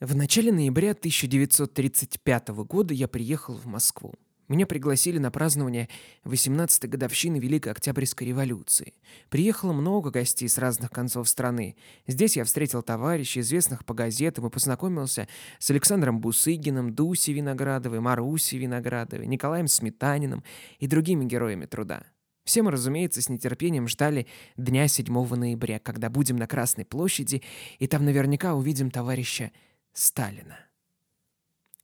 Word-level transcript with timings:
В 0.00 0.16
начале 0.16 0.50
ноября 0.50 0.92
1935 0.92 2.48
года 2.64 2.94
я 2.94 3.06
приехал 3.06 3.52
в 3.52 3.66
Москву. 3.66 4.14
Меня 4.48 4.66
пригласили 4.66 5.18
на 5.18 5.30
празднование 5.30 5.90
18-й 6.24 6.88
годовщины 6.88 7.36
Великой 7.36 7.72
Октябрьской 7.72 8.28
революции. 8.28 8.94
Приехало 9.28 9.74
много 9.74 10.10
гостей 10.10 10.48
с 10.48 10.56
разных 10.56 10.90
концов 10.90 11.28
страны. 11.28 11.76
Здесь 12.06 12.38
я 12.38 12.44
встретил 12.44 12.80
товарищей, 12.80 13.40
известных 13.40 13.84
по 13.84 13.92
газетам, 13.92 14.46
и 14.46 14.50
познакомился 14.50 15.28
с 15.58 15.70
Александром 15.70 16.22
Бусыгиным, 16.22 16.94
Дусей 16.94 17.34
Виноградовой, 17.34 18.00
Марусей 18.00 18.56
Виноградовой, 18.56 19.26
Николаем 19.26 19.68
Сметаниным 19.68 20.44
и 20.78 20.86
другими 20.86 21.26
героями 21.26 21.66
труда. 21.66 22.04
Все 22.44 22.62
мы, 22.62 22.70
разумеется, 22.70 23.20
с 23.20 23.28
нетерпением 23.28 23.86
ждали 23.86 24.26
дня 24.56 24.88
7 24.88 25.12
ноября, 25.12 25.78
когда 25.78 26.08
будем 26.08 26.36
на 26.36 26.46
Красной 26.46 26.86
площади, 26.86 27.42
и 27.78 27.86
там 27.86 28.06
наверняка 28.06 28.54
увидим 28.54 28.90
товарища 28.90 29.52
Сталина. 30.00 30.58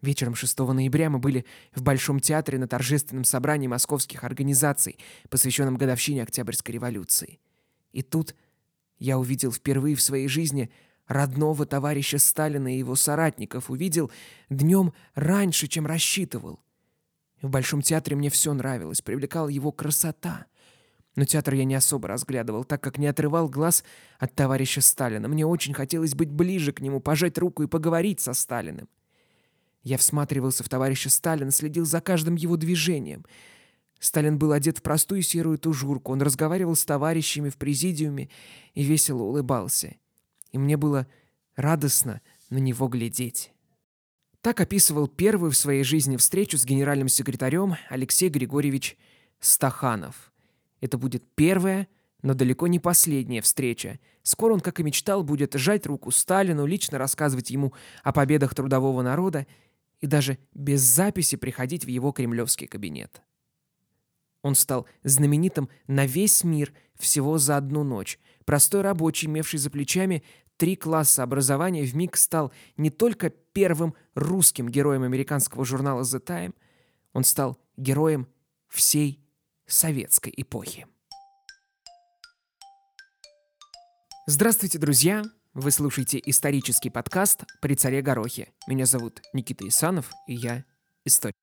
Вечером 0.01 0.35
6 0.35 0.59
ноября 0.59 1.11
мы 1.11 1.19
были 1.19 1.45
в 1.75 1.83
Большом 1.83 2.19
театре 2.19 2.59
на 2.59 2.67
торжественном 2.67 3.25
собрании 3.25 3.67
московских 3.67 4.25
организаций, 4.25 4.99
посвященном 5.29 5.77
годовщине 5.77 6.23
Октябрьской 6.23 6.73
революции. 6.73 7.41
И 7.93 8.03
тут 8.03 8.35
я 8.99 9.19
увидел 9.19 9.53
впервые 9.53 9.97
в 9.97 10.01
своей 10.01 10.29
жизни 10.29 10.71
родного 11.07 11.67
товарища 11.67 12.19
Сталина 12.19 12.75
и 12.75 12.79
его 12.79 12.95
соратников, 12.95 13.71
увидел 13.71 14.11
днем 14.49 14.95
раньше, 15.15 15.67
чем 15.67 15.87
рассчитывал. 15.87 16.61
В 17.43 17.51
Большом 17.51 17.83
театре 17.83 18.17
мне 18.17 18.31
все 18.31 18.55
нравилось, 18.55 19.03
привлекала 19.03 19.49
его 19.49 19.73
красота. 19.73 20.47
Но 21.17 21.25
театр 21.25 21.55
я 21.55 21.65
не 21.65 21.75
особо 21.75 22.09
разглядывал, 22.09 22.65
так 22.65 22.83
как 22.83 22.99
не 22.99 23.07
отрывал 23.07 23.49
глаз 23.49 23.83
от 24.19 24.35
товарища 24.35 24.83
Сталина. 24.83 25.27
Мне 25.27 25.47
очень 25.47 25.73
хотелось 25.73 26.15
быть 26.15 26.31
ближе 26.31 26.73
к 26.73 26.81
нему, 26.81 27.01
пожать 27.01 27.39
руку 27.39 27.63
и 27.63 27.67
поговорить 27.67 28.21
со 28.21 28.35
Сталиным. 28.35 28.89
Я 29.83 29.97
всматривался 29.97 30.63
в 30.63 30.69
товарища 30.69 31.09
Сталина, 31.09 31.51
следил 31.51 31.87
за 31.87 32.03
каждым 32.03 32.35
его 32.35 32.57
движением. 32.57 33.25
Сталин 33.99 34.39
был 34.39 34.53
одет 34.53 34.79
в 34.79 34.83
простую 34.83 35.23
серую 35.23 35.59
тужурку, 35.59 36.13
он 36.13 36.21
разговаривал 36.21 36.77
с 36.77 36.85
товарищами 36.85 37.49
в 37.49 37.57
президиуме 37.57 38.29
и 38.75 38.83
весело 38.83 39.23
улыбался. 39.23 39.97
И 40.53 40.59
мне 40.59 40.77
было 40.77 41.07
радостно 41.55 42.21
на 42.51 42.59
него 42.59 42.89
глядеть. 42.89 43.53
Так 44.43 44.61
описывал 44.61 45.09
первую 45.09 45.51
в 45.51 45.57
своей 45.57 45.83
жизни 45.83 46.17
встречу 46.19 46.59
с 46.59 46.65
генеральным 46.65 47.09
секретарем 47.09 47.77
Алексей 47.89 48.29
Григорьевич 48.29 48.99
Стаханов. 49.41 50.31
Это 50.87 50.99
будет 50.99 51.25
первая, 51.35 51.89
но 52.23 52.35
далеко 52.35 52.69
не 52.69 52.79
последняя 52.79 53.41
встреча. 53.41 53.99
Скоро 54.23 54.53
он, 54.53 54.61
как 54.61 54.79
и 54.79 54.85
мечтал, 54.85 55.25
будет 55.25 55.55
жать 55.55 55.85
руку 55.85 56.13
Сталину, 56.13 56.65
лично 56.65 56.97
рассказывать 56.97 57.51
ему 57.51 57.73
о 58.05 58.13
победах 58.13 58.55
трудового 58.55 59.03
народа 59.03 59.49
и 59.99 60.07
даже 60.07 60.39
без 60.55 60.83
записи 60.83 61.37
приходить 61.37 61.85
в 61.85 61.89
его 61.89 62.13
кремлевский 62.13 62.69
кабинет. 62.69 63.21
Он 64.43 64.55
стал 64.55 64.87
знаменитым 65.03 65.69
на 65.89 66.07
весь 66.07 66.45
мир 66.45 66.73
всего 66.95 67.37
за 67.37 67.57
одну 67.57 67.83
ночь. 67.83 68.21
Простой 68.45 68.83
рабочий, 68.83 69.27
имевший 69.27 69.59
за 69.59 69.71
плечами 69.71 70.23
три 70.57 70.77
класса 70.77 71.25
образования, 71.25 71.83
вмиг 71.83 72.17
стал 72.17 72.53
не 72.77 72.91
только 72.91 73.31
первым 73.31 73.95
русским 74.15 74.69
героем 74.69 75.03
американского 75.03 75.65
журнала 75.65 76.03
The 76.03 76.25
Time, 76.25 76.55
он 77.13 77.25
стал 77.25 77.59
героем 77.77 78.29
всей 78.69 79.26
советской 79.67 80.33
эпохи. 80.37 80.87
Здравствуйте, 84.27 84.79
друзья! 84.79 85.23
Вы 85.55 85.71
слушаете 85.71 86.21
исторический 86.27 86.91
подкаст 86.91 87.45
«При 87.63 87.75
царе 87.75 88.03
Горохе». 88.03 88.49
Меня 88.67 88.85
зовут 88.85 89.23
Никита 89.33 89.67
Исанов, 89.67 90.11
и 90.27 90.35
я 90.35 90.65
историк. 91.05 91.35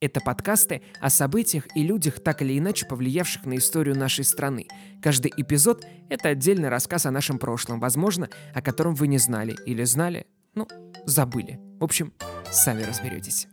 Это 0.00 0.20
подкасты 0.20 0.82
о 1.00 1.10
событиях 1.10 1.66
и 1.76 1.82
людях, 1.82 2.22
так 2.22 2.42
или 2.42 2.58
иначе 2.58 2.86
повлиявших 2.86 3.46
на 3.46 3.56
историю 3.56 3.96
нашей 3.96 4.24
страны. 4.24 4.66
Каждый 5.02 5.32
эпизод— 5.36 5.84
это 6.08 6.30
отдельный 6.30 6.68
рассказ 6.68 7.06
о 7.06 7.10
нашем 7.10 7.38
прошлом, 7.38 7.80
возможно, 7.80 8.28
о 8.54 8.62
котором 8.62 8.94
вы 8.94 9.08
не 9.08 9.18
знали 9.18 9.56
или 9.66 9.84
знали, 9.84 10.26
ну, 10.54 10.68
забыли. 11.04 11.58
В 11.80 11.84
общем, 11.84 12.12
сами 12.50 12.82
разберетесь. 12.82 13.48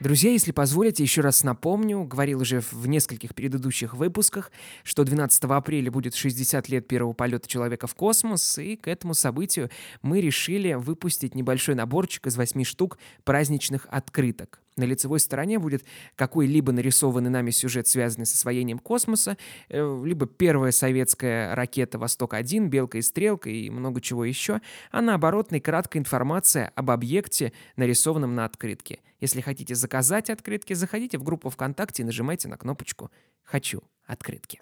Друзья, 0.00 0.30
если 0.30 0.52
позволите, 0.52 1.02
еще 1.02 1.22
раз 1.22 1.42
напомню, 1.42 2.04
говорил 2.04 2.40
уже 2.40 2.60
в 2.60 2.86
нескольких 2.86 3.34
предыдущих 3.34 3.94
выпусках, 3.94 4.52
что 4.84 5.02
12 5.02 5.42
апреля 5.44 5.90
будет 5.90 6.14
60 6.14 6.68
лет 6.68 6.86
первого 6.86 7.14
полета 7.14 7.48
человека 7.48 7.88
в 7.88 7.96
космос, 7.96 8.58
и 8.58 8.76
к 8.76 8.86
этому 8.86 9.14
событию 9.14 9.70
мы 10.00 10.20
решили 10.20 10.74
выпустить 10.74 11.34
небольшой 11.34 11.74
наборчик 11.74 12.28
из 12.28 12.36
8 12.36 12.62
штук 12.62 12.96
праздничных 13.24 13.88
открыток. 13.90 14.60
На 14.78 14.84
лицевой 14.84 15.18
стороне 15.20 15.58
будет 15.58 15.84
какой-либо 16.14 16.72
нарисованный 16.72 17.30
нами 17.30 17.50
сюжет, 17.50 17.88
связанный 17.88 18.26
с 18.26 18.32
освоением 18.32 18.78
космоса, 18.78 19.36
э, 19.68 20.02
либо 20.04 20.26
первая 20.26 20.70
советская 20.70 21.54
ракета 21.54 21.98
«Восток-1», 21.98 22.68
«Белка 22.68 22.98
и 22.98 23.02
стрелка» 23.02 23.50
и 23.50 23.68
много 23.70 24.00
чего 24.00 24.24
еще, 24.24 24.60
а 24.92 25.02
на 25.02 25.14
оборотной 25.14 25.60
краткая 25.60 26.00
информация 26.00 26.72
об 26.76 26.90
объекте, 26.90 27.52
нарисованном 27.76 28.34
на 28.34 28.44
открытке. 28.44 29.00
Если 29.20 29.40
хотите 29.40 29.74
заказать 29.74 30.30
открытки, 30.30 30.74
заходите 30.74 31.18
в 31.18 31.24
группу 31.24 31.50
ВКонтакте 31.50 32.02
и 32.02 32.06
нажимайте 32.06 32.46
на 32.46 32.56
кнопочку 32.56 33.10
«Хочу 33.42 33.82
открытки». 34.06 34.60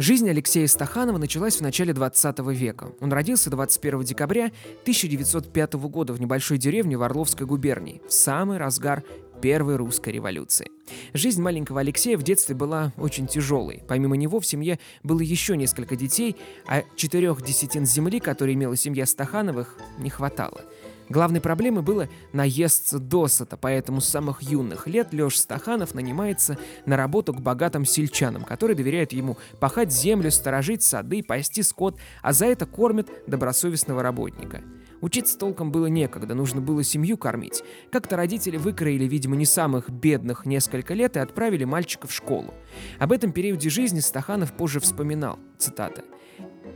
Жизнь 0.00 0.30
Алексея 0.30 0.68
Стаханова 0.68 1.18
началась 1.18 1.56
в 1.56 1.60
начале 1.60 1.92
20 1.92 2.38
века. 2.50 2.92
Он 3.00 3.12
родился 3.12 3.50
21 3.50 4.04
декабря 4.04 4.52
1905 4.82 5.72
года 5.74 6.12
в 6.12 6.20
небольшой 6.20 6.56
деревне 6.56 6.96
в 6.96 7.02
Орловской 7.02 7.48
губернии, 7.48 8.00
в 8.06 8.12
самый 8.12 8.58
разгар 8.58 9.02
Первой 9.42 9.74
русской 9.74 10.10
революции. 10.10 10.70
Жизнь 11.14 11.42
маленького 11.42 11.80
Алексея 11.80 12.16
в 12.16 12.22
детстве 12.22 12.54
была 12.54 12.92
очень 12.96 13.26
тяжелой. 13.26 13.82
Помимо 13.88 14.16
него 14.16 14.38
в 14.38 14.46
семье 14.46 14.78
было 15.02 15.20
еще 15.20 15.56
несколько 15.56 15.96
детей, 15.96 16.36
а 16.68 16.84
четырех 16.94 17.42
десятин 17.42 17.84
земли, 17.84 18.20
которые 18.20 18.54
имела 18.54 18.76
семья 18.76 19.04
Стахановых, 19.04 19.76
не 19.98 20.10
хватало– 20.10 20.60
Главной 21.08 21.40
проблемой 21.40 21.82
было 21.82 22.08
наесться 22.32 22.98
досыта, 22.98 23.56
поэтому 23.56 24.00
с 24.00 24.08
самых 24.08 24.42
юных 24.42 24.86
лет 24.86 25.12
Леш 25.12 25.38
Стаханов 25.38 25.94
нанимается 25.94 26.58
на 26.84 26.96
работу 26.96 27.32
к 27.32 27.40
богатым 27.40 27.84
сельчанам, 27.84 28.44
которые 28.44 28.76
доверяют 28.76 29.12
ему 29.12 29.38
пахать 29.58 29.92
землю, 29.92 30.30
сторожить 30.30 30.82
сады, 30.82 31.22
пасти 31.22 31.62
скот, 31.62 31.98
а 32.22 32.32
за 32.32 32.46
это 32.46 32.66
кормят 32.66 33.08
добросовестного 33.26 34.02
работника. 34.02 34.62
Учиться 35.00 35.38
толком 35.38 35.70
было 35.70 35.86
некогда, 35.86 36.34
нужно 36.34 36.60
было 36.60 36.82
семью 36.82 37.16
кормить. 37.16 37.62
Как-то 37.90 38.16
родители 38.16 38.56
выкроили, 38.56 39.04
видимо, 39.04 39.36
не 39.36 39.46
самых 39.46 39.88
бедных 39.90 40.44
несколько 40.44 40.92
лет 40.92 41.16
и 41.16 41.20
отправили 41.20 41.64
мальчика 41.64 42.08
в 42.08 42.12
школу. 42.12 42.52
Об 42.98 43.12
этом 43.12 43.32
периоде 43.32 43.70
жизни 43.70 44.00
Стаханов 44.00 44.52
позже 44.52 44.80
вспоминал, 44.80 45.38
цитата. 45.56 46.02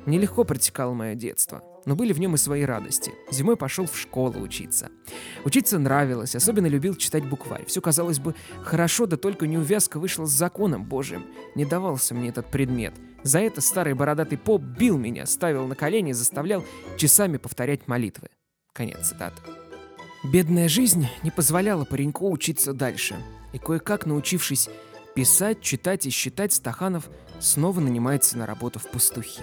«Нелегко 0.07 0.45
протекало 0.45 0.95
мое 0.95 1.15
детство 1.15 1.63
но 1.87 1.97
были 1.97 2.13
в 2.13 2.21
нем 2.21 2.35
и 2.35 2.39
свои 2.39 2.63
радости. 2.63 3.13
Зимой 3.31 3.57
пошел 3.57 3.87
в 3.87 3.99
школу 3.99 4.41
учиться. 4.41 4.91
Учиться 5.45 5.79
нравилось, 5.79 6.35
особенно 6.35 6.67
любил 6.67 6.95
читать 6.95 7.29
букварь. 7.29 7.67
Все 7.67 7.81
казалось 7.81 8.19
бы 8.19 8.35
хорошо, 8.63 9.07
да 9.07 9.17
только 9.17 9.47
неувязка 9.47 9.99
вышла 9.99 10.27
с 10.27 10.31
законом 10.31 10.85
божьим. 10.85 11.27
Не 11.55 11.65
давался 11.65 12.15
мне 12.15 12.29
этот 12.29 12.51
предмет. 12.51 12.95
За 13.23 13.39
это 13.39 13.61
старый 13.61 13.95
бородатый 13.95 14.37
поп 14.37 14.63
бил 14.63 14.99
меня, 14.99 15.27
ставил 15.27 15.67
на 15.67 15.75
колени, 15.75 16.13
заставлял 16.13 16.65
часами 16.97 17.37
повторять 17.37 17.89
молитвы. 17.89 18.29
Конец 18.73 19.09
цитаты. 19.09 19.41
Бедная 20.25 20.69
жизнь 20.69 21.09
не 21.23 21.31
позволяла 21.31 21.85
пареньку 21.85 22.31
учиться 22.31 22.73
дальше. 22.73 23.17
И 23.53 23.59
кое-как 23.59 24.07
научившись 24.07 24.69
писать, 25.15 25.61
читать 25.61 26.07
и 26.07 26.11
считать, 26.11 26.53
Стаханов 26.53 27.11
снова 27.41 27.81
нанимается 27.81 28.39
на 28.39 28.47
работу 28.47 28.79
в 28.79 28.89
пастухи. 28.89 29.43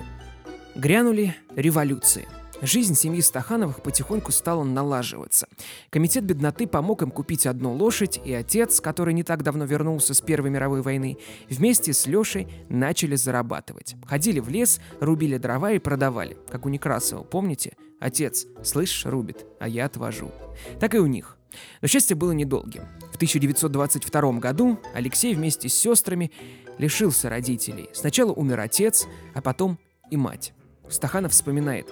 Грянули 0.80 1.36
революции. 1.58 2.26
Жизнь 2.62 2.96
семьи 2.96 3.20
Стахановых 3.20 3.84
потихоньку 3.84 4.32
стала 4.32 4.64
налаживаться. 4.64 5.50
Комитет 5.90 6.24
бедноты 6.24 6.68
помог 6.68 7.02
им 7.02 7.12
купить 7.12 7.46
одну 7.48 7.74
лошадь, 7.74 8.18
и 8.24 8.32
отец, 8.32 8.80
который 8.80 9.14
не 9.14 9.24
так 9.24 9.44
давно 9.44 9.66
вернулся 9.66 10.14
с 10.14 10.22
Первой 10.22 10.52
мировой 10.52 10.82
войны, 10.82 11.18
вместе 11.50 11.92
с 11.92 12.08
Лешей 12.08 12.48
начали 12.70 13.18
зарабатывать. 13.18 13.98
Ходили 14.06 14.40
в 14.40 14.48
лес, 14.48 14.80
рубили 15.02 15.38
дрова 15.38 15.74
и 15.74 15.80
продавали. 15.80 16.38
Как 16.50 16.66
у 16.66 16.70
Некрасова, 16.70 17.24
помните? 17.24 17.74
Отец, 18.00 18.46
слышишь, 18.64 19.06
рубит, 19.06 19.46
а 19.60 19.68
я 19.68 19.84
отвожу. 19.84 20.32
Так 20.80 20.96
и 20.96 21.00
у 21.00 21.08
них. 21.08 21.38
Но 21.82 21.90
счастье 21.90 22.16
было 22.16 22.32
недолгим. 22.32 22.84
В 23.12 23.16
1922 23.18 24.32
году 24.40 24.80
Алексей 24.94 25.36
вместе 25.36 25.68
с 25.68 25.74
сестрами 25.74 26.32
лишился 26.78 27.30
родителей. 27.30 27.90
Сначала 27.92 28.32
умер 28.32 28.62
отец, 28.62 29.08
а 29.34 29.42
потом 29.42 29.78
и 30.10 30.16
мать. 30.16 30.54
Стаханов 30.90 31.32
вспоминает. 31.32 31.88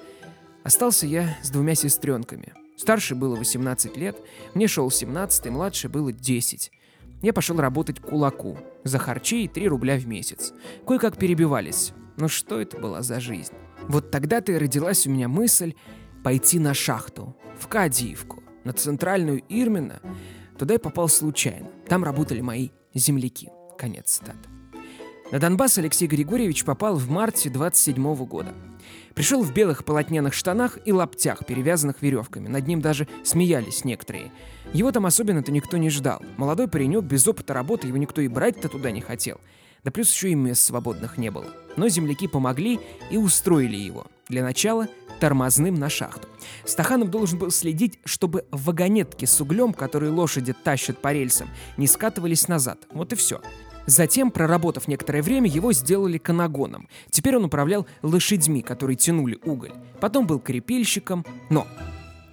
«Остался 0.64 1.06
я 1.08 1.38
с 1.44 1.50
двумя 1.50 1.76
сестренками. 1.76 2.54
Старше 2.78 3.16
было 3.16 3.36
18 3.36 3.98
лет, 3.98 4.18
мне 4.54 4.68
шел 4.68 4.92
17, 4.92 5.48
и 5.48 5.50
младше 5.50 5.90
было 5.90 6.12
10. 6.12 6.72
я 7.24 7.34
пошел 7.34 7.58
работать 7.58 8.00
кулаку 8.00 8.58
за 8.84 9.00
харчи 9.00 9.46
и 9.46 9.48
3 9.48 9.68
рубля 9.68 9.98
в 9.98 10.06
месяц. 10.06 10.54
Кое-как 10.86 11.18
перебивались. 11.18 11.94
Но 12.18 12.28
что 12.28 12.62
это 12.62 12.78
была 12.78 13.02
за 13.02 13.20
жизнь? 13.20 13.54
Вот 13.88 14.12
тогда-то 14.12 14.52
и 14.52 14.58
родилась 14.58 15.08
у 15.08 15.12
меня 15.12 15.28
мысль 15.28 15.74
пойти 16.24 16.60
на 16.60 16.74
шахту, 16.74 17.36
в 17.60 17.68
Кадиевку, 17.68 18.44
на 18.64 18.74
центральную 18.74 19.44
Ирмина. 19.50 20.02
Туда 20.58 20.74
я 20.74 20.80
попал 20.80 21.10
случайно. 21.10 21.70
Там 21.88 22.04
работали 22.04 22.42
мои 22.42 22.70
земляки. 22.94 23.50
Конец 23.78 24.12
цитаты. 24.12 24.50
На 25.32 25.40
Донбасс 25.40 25.78
Алексей 25.78 26.08
Григорьевич 26.08 26.64
попал 26.64 26.96
в 26.96 27.10
марте 27.10 27.50
27 27.50 28.16
года. 28.26 28.54
Пришел 29.18 29.42
в 29.42 29.52
белых 29.52 29.84
полотняных 29.84 30.36
штанах 30.36 30.78
и 30.86 30.94
лаптях, 30.94 31.44
перевязанных 31.44 32.04
веревками. 32.04 32.50
Над 32.50 32.68
ним 32.68 32.82
даже 32.82 33.08
смеялись 33.24 33.84
некоторые. 33.84 34.32
Его 34.74 34.92
там 34.92 35.08
особенно-то 35.08 35.52
никто 35.52 35.78
не 35.78 35.90
ждал. 35.90 36.22
Молодой 36.38 36.68
паренек, 36.68 37.04
без 37.04 37.28
опыта 37.28 37.56
работы, 37.56 37.88
его 37.88 37.98
никто 37.98 38.22
и 38.22 38.28
брать-то 38.28 38.70
туда 38.70 38.92
не 38.92 39.02
хотел. 39.02 39.42
Да 39.84 39.90
плюс 39.90 40.14
еще 40.14 40.30
и 40.30 40.36
мест 40.36 40.62
свободных 40.62 41.18
не 41.18 41.32
было. 41.32 41.48
Но 41.78 41.90
земляки 41.90 42.28
помогли 42.28 42.80
и 43.10 43.18
устроили 43.18 43.76
его. 43.76 44.06
Для 44.30 44.44
начала 44.44 44.88
тормозным 45.20 45.74
на 45.74 45.90
шахту. 45.90 46.28
Стаханов 46.64 47.10
должен 47.10 47.40
был 47.40 47.50
следить, 47.50 47.98
чтобы 48.06 48.46
вагонетки 48.52 49.26
с 49.26 49.42
углем, 49.42 49.74
которые 49.74 50.12
лошади 50.12 50.54
тащат 50.54 51.00
по 51.02 51.12
рельсам, 51.12 51.50
не 51.76 51.88
скатывались 51.88 52.48
назад. 52.48 52.86
Вот 52.92 53.14
и 53.14 53.16
все. 53.16 53.42
Затем, 53.88 54.32
проработав 54.32 54.90
некоторое 54.90 55.22
время, 55.22 55.50
его 55.50 55.72
сделали 55.72 56.18
канагоном. 56.18 56.90
Теперь 57.10 57.38
он 57.38 57.46
управлял 57.46 57.88
лошадьми, 58.02 58.62
которые 58.62 58.98
тянули 58.98 59.40
уголь. 59.46 59.72
Потом 60.02 60.28
был 60.28 60.40
крепильщиком, 60.40 61.26
но 61.50 61.66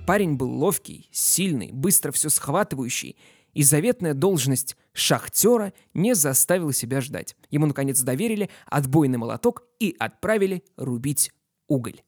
парень 0.04 0.34
был 0.34 0.50
ловкий, 0.50 1.08
сильный, 1.12 1.70
быстро 1.70 2.10
все 2.10 2.28
схватывающий, 2.28 3.16
и 3.52 3.62
заветная 3.62 4.14
должность 4.14 4.76
шахтера 4.92 5.72
не 5.94 6.16
заставила 6.16 6.72
себя 6.72 7.00
ждать. 7.00 7.36
Ему, 7.50 7.66
наконец, 7.66 8.00
доверили 8.00 8.50
отбойный 8.66 9.18
молоток 9.18 9.62
и 9.78 9.94
отправили 9.96 10.64
рубить 10.76 11.30
уголь. 11.68 12.02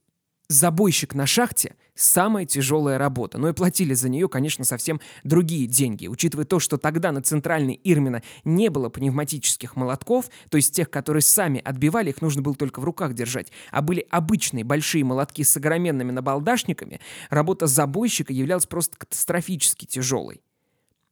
Забойщик 0.48 1.14
на 1.14 1.26
шахте– 1.26 1.74
самая 1.96 2.44
тяжелая 2.44 2.98
работа, 2.98 3.36
но 3.36 3.48
и 3.48 3.52
платили 3.52 3.94
за 3.94 4.08
нее, 4.08 4.28
конечно, 4.28 4.64
совсем 4.64 5.00
другие 5.24 5.66
деньги. 5.66 6.06
Учитывая 6.06 6.44
то, 6.44 6.60
что 6.60 6.76
тогда 6.76 7.10
на 7.10 7.20
центральной 7.20 7.80
Ирмина 7.82 8.22
не 8.44 8.68
было 8.68 8.88
пневматических 8.88 9.74
молотков, 9.74 10.26
то 10.48 10.56
есть 10.56 10.72
тех, 10.72 10.88
которые 10.88 11.22
сами 11.22 11.60
отбивали, 11.64 12.10
их 12.10 12.22
нужно 12.22 12.42
было 12.42 12.54
только 12.54 12.78
в 12.78 12.84
руках 12.84 13.14
держать, 13.14 13.50
а 13.72 13.82
были 13.82 14.06
обычные 14.08 14.62
большие 14.62 15.02
молотки 15.02 15.42
с 15.42 15.56
огроменными 15.56 16.12
набалдашниками, 16.12 17.00
работа 17.28 17.66
забойщика 17.66 18.32
являлась 18.32 18.66
просто 18.66 18.96
катастрофически 18.96 19.84
тяжелой. 19.84 20.42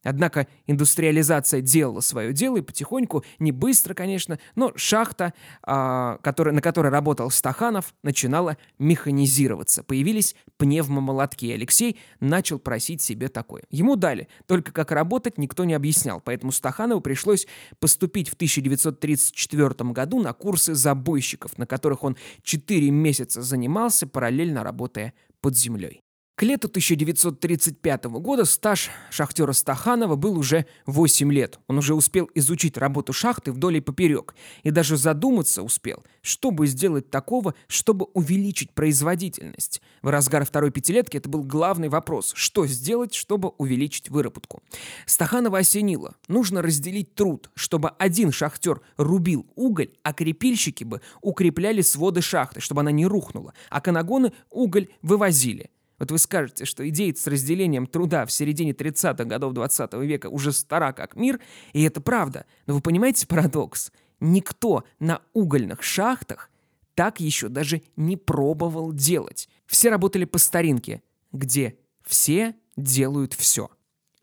Однако 0.05 0.47
индустриализация 0.67 1.61
делала 1.61 1.99
свое 1.99 2.31
дело, 2.31 2.57
и 2.57 2.61
потихоньку, 2.61 3.25
не 3.39 3.51
быстро, 3.51 3.93
конечно, 3.93 4.39
но 4.55 4.71
шахта, 4.75 5.33
а, 5.63 6.19
который, 6.21 6.53
на 6.53 6.61
которой 6.61 6.89
работал 6.91 7.31
Стаханов, 7.31 7.93
начинала 8.03 8.57
механизироваться. 8.77 9.83
Появились 9.83 10.35
пневмомолотки, 10.57 11.45
и 11.45 11.51
Алексей 11.51 11.97
начал 12.19 12.59
просить 12.59 13.01
себе 13.01 13.27
такое. 13.27 13.63
Ему 13.71 13.95
дали, 13.95 14.27
только 14.45 14.71
как 14.71 14.91
работать 14.91 15.37
никто 15.39 15.65
не 15.65 15.73
объяснял, 15.73 16.21
поэтому 16.21 16.51
Стаханову 16.51 17.01
пришлось 17.01 17.47
поступить 17.79 18.29
в 18.29 18.35
1934 18.35 19.91
году 19.91 20.21
на 20.21 20.33
курсы 20.33 20.75
забойщиков, 20.75 21.57
на 21.57 21.65
которых 21.65 22.03
он 22.03 22.15
4 22.43 22.91
месяца 22.91 23.41
занимался, 23.41 24.05
параллельно 24.05 24.63
работая 24.63 25.13
под 25.41 25.57
землей. 25.57 26.04
К 26.35 26.43
лету 26.43 26.67
1935 26.67 28.03
года 28.19 28.43
стаж 28.43 28.89
шахтера 29.09 29.53
Стаханова 29.53 30.17
был 30.17 30.37
уже 30.37 30.65
8 30.85 31.31
лет. 31.31 31.59
Он 31.67 31.77
уже 31.77 31.95
успел 31.95 32.29
изучить 32.35 32.77
работу 32.77 33.13
шахты 33.13 33.53
вдоль 33.53 33.77
и 33.77 33.79
поперек. 33.79 34.35
И 34.63 34.69
даже 34.69 34.97
задуматься 34.97 35.63
успел, 35.63 36.03
что 36.21 36.51
бы 36.51 36.67
сделать 36.67 37.09
такого, 37.09 37.55
чтобы 37.67 38.07
увеличить 38.13 38.73
производительность. 38.73 39.81
В 40.01 40.09
разгар 40.09 40.43
второй 40.43 40.71
пятилетки 40.71 41.15
это 41.15 41.29
был 41.29 41.41
главный 41.41 41.87
вопрос. 41.87 42.33
Что 42.35 42.67
сделать, 42.67 43.13
чтобы 43.13 43.53
увеличить 43.57 44.09
выработку? 44.09 44.61
Стаханова 45.05 45.59
осенило. 45.59 46.15
Нужно 46.27 46.61
разделить 46.61 47.15
труд, 47.15 47.49
чтобы 47.55 47.91
один 47.91 48.33
шахтер 48.33 48.81
рубил 48.97 49.45
уголь, 49.55 49.91
а 50.03 50.11
крепильщики 50.11 50.83
бы 50.83 50.99
укрепляли 51.21 51.79
своды 51.79 52.19
шахты, 52.21 52.59
чтобы 52.59 52.81
она 52.81 52.91
не 52.91 53.05
рухнула, 53.05 53.53
а 53.69 53.79
канагоны 53.79 54.33
уголь 54.49 54.89
вывозили. 55.01 55.69
Вот 55.99 56.11
вы 56.11 56.17
скажете, 56.17 56.65
что 56.65 56.87
идея 56.89 57.13
с 57.13 57.25
разделением 57.27 57.87
труда 57.87 58.25
в 58.25 58.31
середине 58.31 58.71
30-х 58.71 59.23
годов 59.25 59.53
20 59.53 59.93
-го 59.93 60.05
века 60.05 60.27
уже 60.27 60.51
стара 60.51 60.91
как 60.91 61.15
мир, 61.15 61.39
и 61.73 61.83
это 61.83 62.01
правда. 62.01 62.45
Но 62.65 62.73
вы 62.75 62.81
понимаете 62.81 63.27
парадокс? 63.27 63.91
Никто 64.19 64.83
на 64.99 65.21
угольных 65.33 65.83
шахтах 65.83 66.49
так 66.95 67.19
еще 67.19 67.49
даже 67.49 67.81
не 67.95 68.17
пробовал 68.17 68.93
делать. 68.93 69.49
Все 69.65 69.89
работали 69.89 70.25
по 70.25 70.37
старинке, 70.37 71.01
где 71.31 71.77
все 72.03 72.55
делают 72.77 73.33
все. 73.33 73.69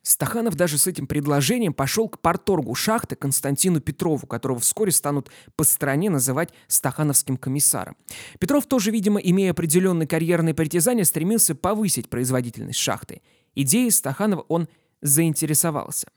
Стаханов 0.02 0.56
даже 0.56 0.78
с 0.78 0.86
этим 0.86 1.06
предложением 1.06 1.72
пошел 1.72 2.08
к 2.08 2.20
порторгу 2.20 2.74
шахты 2.74 3.14
Константину 3.14 3.80
Петрову, 3.80 4.26
которого 4.26 4.58
вскоре 4.58 4.90
станут 4.90 5.30
по 5.56 5.64
стране 5.64 6.10
называть 6.10 6.50
стахановским 6.66 7.36
комиссаром. 7.36 7.96
Петров 8.40 8.66
тоже, 8.66 8.90
видимо, 8.90 9.20
имея 9.20 9.52
определенные 9.52 10.08
карьерные 10.08 10.54
притязания, 10.54 11.04
стремился 11.04 11.54
повысить 11.54 12.10
производительность 12.10 12.80
шахты. 12.80 13.22
Идеей 13.54 13.90
Стаханова 13.90 14.44
он 14.48 14.68
заинтересовался. 15.02 16.08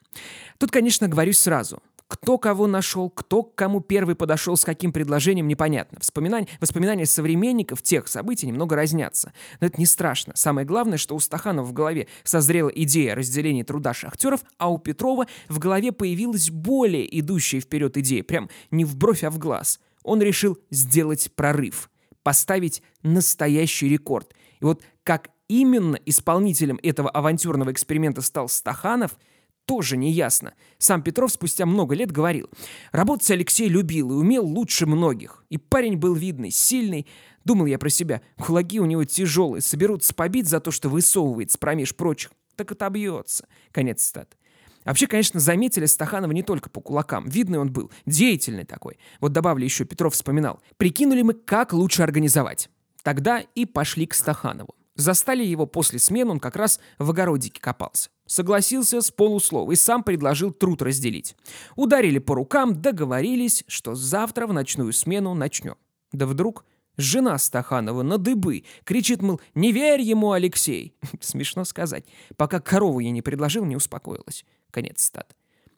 Тут, 0.58 0.72
конечно, 0.72 1.08
говорю 1.08 1.34
сразу– 1.34 1.82
кто 2.08 2.38
кого 2.38 2.68
нашел, 2.68 3.10
кто 3.10 3.44
к 3.44 3.56
кому 3.56 3.82
первый 3.82 4.16
подошел, 4.16 4.56
с 4.56 4.64
каким 4.64 4.92
предложением, 4.92 5.48
непонятно. 5.48 6.00
Вспоминания, 6.00 6.48
воспоминания 6.60 7.06
современников 7.06 7.82
тех 7.82 8.08
событий 8.08 8.48
немного 8.48 8.76
разнятся. 8.76 9.34
Но 9.60 9.68
это 9.68 9.78
не 9.80 9.86
страшно. 9.86 10.34
Самое 10.36 10.68
главное, 10.68 10.98
что 10.98 11.16
у 11.16 11.20
Стаханова 11.20 11.66
в 11.66 11.74
голове 11.74 12.08
созрела 12.24 12.70
идея 12.70 13.16
разделения 13.16 13.64
труда 13.64 13.94
шахтеров, 13.94 14.42
а 14.58 14.72
у 14.72 14.78
Петрова 14.78 15.26
в 15.50 15.58
голове 15.60 15.92
появилась 15.92 16.50
более 16.52 17.20
идущая 17.20 17.60
вперед 17.60 17.98
идея, 17.98 18.24
прям 18.24 18.50
не 18.70 18.86
в 18.86 18.96
бровь, 18.96 19.24
а 19.24 19.32
в 19.32 19.40
глаз. 19.40 19.80
Он 20.04 20.22
решил 20.22 20.60
сделать 20.70 21.32
прорыв, 21.36 21.90
поставить 22.22 22.84
настоящий 23.02 23.90
рекорд. 23.90 24.34
И 24.60 24.66
вот 24.66 24.84
как 25.04 25.30
именно 25.48 25.96
исполнителем 26.06 26.80
этого 26.84 27.10
авантюрного 27.10 27.72
эксперимента 27.72 28.22
стал 28.22 28.48
Стаханов– 28.48 29.18
тоже 29.66 29.98
не 29.98 30.12
ясно. 30.12 30.54
Сам 30.78 31.02
Петров 31.02 31.32
спустя 31.32 31.66
много 31.66 31.96
лет 31.96 32.12
говорил. 32.12 32.50
Работать 32.92 33.30
Алексей 33.32 33.68
любил 33.68 34.12
и 34.12 34.16
умел 34.16 34.46
лучше 34.46 34.86
многих. 34.86 35.44
И 35.50 35.58
парень 35.58 35.98
был 35.98 36.14
видный, 36.14 36.52
сильный. 36.52 37.08
Думал 37.44 37.66
я 37.66 37.78
про 37.78 37.90
себя. 37.90 38.22
Кулаки 38.38 38.80
у 38.80 38.86
него 38.86 39.04
тяжелые, 39.04 39.62
соберутся 39.62 40.14
побить 40.14 40.48
за 40.48 40.60
то, 40.60 40.72
что 40.72 40.90
высовывается 40.90 41.58
промеж 41.58 41.96
прочих. 41.96 42.32
Так 42.56 42.72
отобьется. 42.72 43.48
Конец 43.72 44.04
стат. 44.04 44.38
Вообще, 44.86 45.08
конечно, 45.08 45.40
заметили 45.40 45.86
Стаханова 45.86 46.32
не 46.32 46.44
только 46.44 46.70
по 46.70 46.80
кулакам. 46.80 47.28
Видный 47.28 47.58
он 47.58 47.72
был, 47.72 47.92
деятельный 48.06 48.66
такой. 48.66 49.00
Вот 49.20 49.32
добавлю 49.32 49.66
еще, 49.66 49.84
Петров 49.84 50.14
вспоминал. 50.14 50.62
Прикинули 50.78 51.24
мы, 51.24 51.34
как 51.34 51.74
лучше 51.74 52.04
организовать. 52.04 52.70
Тогда 53.02 53.40
и 53.40 53.66
пошли 53.66 54.06
к 54.06 54.14
Стаханову. 54.14 54.76
Застали 54.96 55.44
его 55.44 55.66
после 55.66 56.00
смены, 56.00 56.32
он 56.32 56.40
как 56.40 56.56
раз 56.56 56.80
в 57.00 57.10
огородике 57.10 57.60
копался. 57.60 58.10
Согласился 58.28 59.02
с 59.02 59.12
полуслова 59.12 59.72
и 59.72 59.76
сам 59.76 60.04
предложил 60.04 60.52
труд 60.52 60.82
разделить. 60.82 61.36
Ударили 61.76 62.20
по 62.20 62.36
рукам, 62.36 62.82
договорились, 62.82 63.64
что 63.68 63.94
завтра 63.94 64.48
в 64.48 64.54
ночную 64.54 64.94
смену 64.94 65.34
начнем. 65.34 65.76
Да 66.12 66.26
вдруг 66.26 66.66
жена 66.98 67.38
Стаханова 67.38 68.02
на 68.02 68.18
дыбы 68.18 68.64
кричит, 68.84 69.22
мол, 69.22 69.40
не 69.54 69.72
верь 69.72 70.02
ему, 70.02 70.32
Алексей. 70.32 70.96
Смешно 71.20 71.66
сказать. 71.66 72.06
Пока 72.36 72.60
корову 72.60 73.00
я 73.00 73.12
не 73.12 73.22
предложил, 73.22 73.66
не 73.66 73.76
успокоилась. 73.76 74.44
Конец 74.72 75.04
стат. 75.04 75.36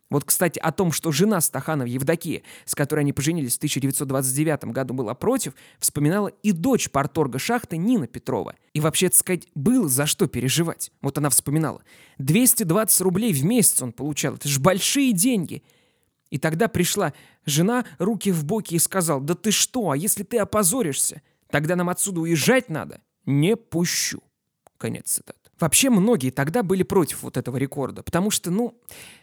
Вот, 0.09 0.23
кстати, 0.23 0.57
о 0.59 0.71
том, 0.71 0.91
что 0.91 1.11
жена 1.11 1.41
Стаханова 1.41 1.87
Евдокия, 1.87 2.43
с 2.65 2.75
которой 2.75 3.01
они 3.01 3.11
поженились 3.11 3.55
в 3.55 3.57
1929 3.57 4.65
году, 4.65 4.93
была 4.93 5.13
против, 5.13 5.53
вспоминала 5.79 6.29
и 6.43 6.53
дочь 6.53 6.89
порторга 6.89 7.39
шахты 7.39 7.77
Нина 7.77 8.07
Петрова. 8.07 8.55
И 8.73 8.79
вообще, 8.79 9.09
так 9.09 9.17
сказать, 9.17 9.47
было 9.53 9.89
за 9.89 10.05
что 10.05 10.27
переживать. 10.27 10.91
Вот 11.01 11.17
она 11.17 11.29
вспоминала. 11.29 11.81
220 12.19 13.01
рублей 13.01 13.33
в 13.33 13.43
месяц 13.43 13.81
он 13.81 13.91
получал. 13.91 14.35
Это 14.35 14.47
же 14.47 14.61
большие 14.61 15.11
деньги. 15.11 15.61
И 16.29 16.37
тогда 16.37 16.67
пришла 16.67 17.13
жена, 17.45 17.85
руки 17.99 18.31
в 18.31 18.45
боки, 18.45 18.75
и 18.75 18.79
сказал, 18.79 19.19
«Да 19.21 19.33
ты 19.33 19.51
что, 19.51 19.91
а 19.91 19.97
если 19.97 20.23
ты 20.23 20.37
опозоришься? 20.37 21.21
Тогда 21.49 21.75
нам 21.75 21.89
отсюда 21.89 22.21
уезжать 22.21 22.69
надо?» 22.69 23.01
«Не 23.25 23.55
пущу». 23.55 24.21
Конец 24.77 25.11
цитаты. 25.11 25.36
Вообще 25.59 25.89
многие 25.89 26.29
тогда 26.29 26.61
были 26.63 26.83
против 26.83 27.23
вот 27.23 27.37
этого 27.37 27.57
рекорда, 27.57 28.03
потому 28.03 28.29
что, 28.29 28.51
ну, 28.51 28.79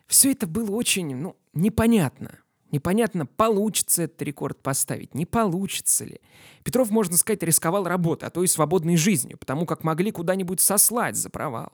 все 0.07 0.33
это 0.33 0.47
было 0.47 0.73
очень, 0.73 1.15
ну, 1.15 1.37
непонятно. 1.53 2.39
Непонятно, 2.73 3.25
получится 3.25 4.03
этот 4.03 4.21
рекорд 4.23 4.61
поставить, 4.61 5.15
не 5.15 5.27
получится 5.27 6.05
ли. 6.05 6.21
Петров, 6.65 6.91
можно 6.91 7.17
сказать, 7.17 7.45
рисковал 7.45 7.85
работой, 7.85 8.25
а 8.25 8.31
то 8.31 8.43
и 8.43 8.49
свободной 8.49 8.97
жизнью, 8.97 9.39
потому 9.39 9.65
как 9.65 9.85
могли 9.85 10.11
куда-нибудь 10.11 10.61
сослать 10.61 11.15
за 11.15 11.31
провал. 11.31 11.73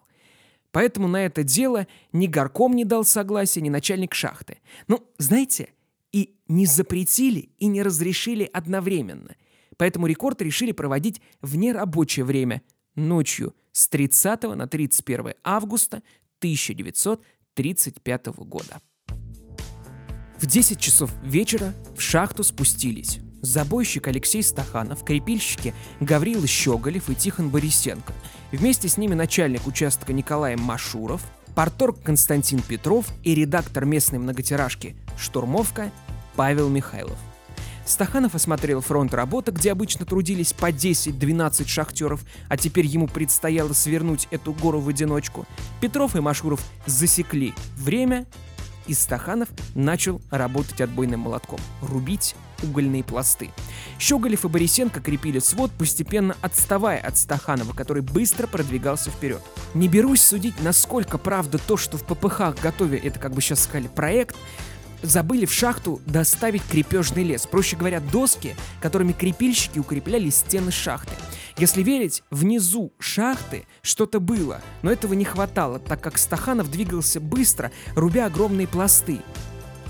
Поэтому 0.72 1.08
на 1.08 1.24
это 1.24 1.42
дело 1.42 1.86
ни 2.12 2.26
горком 2.26 2.76
не 2.76 2.84
дал 2.84 3.04
согласия, 3.04 3.62
ни 3.62 3.70
начальник 3.70 4.14
шахты. 4.14 4.58
Ну, 4.88 5.02
знаете, 5.16 5.70
и 6.12 6.36
не 6.48 6.66
запретили, 6.66 7.48
и 7.56 7.66
не 7.66 7.82
разрешили 7.82 8.48
одновременно. 8.52 9.36
Поэтому 9.78 10.06
рекорд 10.06 10.42
решили 10.42 10.72
проводить 10.72 11.22
в 11.40 11.56
нерабочее 11.56 12.24
время, 12.24 12.60
ночью 12.94 13.54
с 13.80 13.88
30 13.88 14.42
на 14.42 14.68
31 14.68 15.34
августа 15.42 16.02
1935 16.40 18.26
года. 18.26 18.82
В 20.38 20.46
10 20.46 20.78
часов 20.78 21.10
вечера 21.22 21.72
в 21.96 22.00
шахту 22.00 22.44
спустились 22.44 23.20
забойщик 23.40 24.06
Алексей 24.08 24.42
Стаханов, 24.42 25.02
крепильщики 25.02 25.74
Гаврила 25.98 26.46
Щеголев 26.46 27.08
и 27.08 27.14
Тихон 27.14 27.48
Борисенко. 27.48 28.12
Вместе 28.52 28.86
с 28.88 28.98
ними 28.98 29.14
начальник 29.14 29.66
участка 29.66 30.12
Николай 30.12 30.56
Машуров, 30.56 31.22
порторг 31.54 32.02
Константин 32.02 32.60
Петров 32.60 33.06
и 33.22 33.34
редактор 33.34 33.86
местной 33.86 34.18
многотиражки 34.18 34.94
«Штурмовка» 35.18 35.90
Павел 36.36 36.68
Михайлов. 36.68 37.18
Стаханов 37.84 38.34
осмотрел 38.34 38.80
фронт 38.80 39.12
работы, 39.14 39.50
где 39.50 39.72
обычно 39.72 40.06
трудились 40.06 40.52
по 40.52 40.70
10-12 40.70 41.66
шахтеров, 41.66 42.24
а 42.48 42.56
теперь 42.56 42.86
ему 42.86 43.08
предстояло 43.08 43.72
свернуть 43.72 44.28
эту 44.30 44.52
гору 44.52 44.80
в 44.80 44.88
одиночку. 44.88 45.46
Петров 45.80 46.16
и 46.16 46.20
Машуров 46.20 46.60
засекли 46.86 47.54
время, 47.76 48.26
и 48.86 48.94
Стаханов 48.94 49.48
начал 49.74 50.20
работать 50.30 50.80
отбойным 50.80 51.20
молотком, 51.20 51.60
рубить 51.82 52.34
угольные 52.62 53.04
пласты. 53.04 53.50
Щеголев 53.98 54.44
и 54.44 54.48
Борисенко 54.48 55.00
крепили 55.00 55.38
свод, 55.38 55.70
постепенно 55.72 56.36
отставая 56.40 56.98
от 56.98 57.16
Стаханова, 57.16 57.72
который 57.72 58.02
быстро 58.02 58.46
продвигался 58.46 59.10
вперед. 59.10 59.42
Не 59.74 59.88
берусь 59.88 60.22
судить, 60.22 60.60
насколько 60.60 61.18
правда 61.18 61.58
то, 61.58 61.76
что 61.76 61.98
в 61.98 62.04
ППХ 62.04 62.60
готовя 62.60 62.98
это, 62.98 63.18
как 63.18 63.32
бы 63.32 63.40
сейчас 63.40 63.64
сказали, 63.64 63.88
проект, 63.88 64.36
забыли 65.02 65.46
в 65.46 65.52
шахту 65.52 66.00
доставить 66.06 66.62
крепежный 66.64 67.24
лес, 67.24 67.46
проще 67.46 67.76
говоря, 67.76 68.00
доски, 68.00 68.56
которыми 68.80 69.12
крепильщики 69.12 69.78
укрепляли 69.78 70.30
стены 70.30 70.70
шахты. 70.70 71.12
Если 71.56 71.82
верить, 71.82 72.22
внизу 72.30 72.92
шахты 72.98 73.66
что-то 73.82 74.20
было, 74.20 74.62
но 74.82 74.90
этого 74.90 75.14
не 75.14 75.24
хватало, 75.24 75.78
так 75.78 76.00
как 76.00 76.16
Стаханов 76.16 76.70
двигался 76.70 77.20
быстро, 77.20 77.70
рубя 77.94 78.26
огромные 78.26 78.66
пласты. 78.66 79.20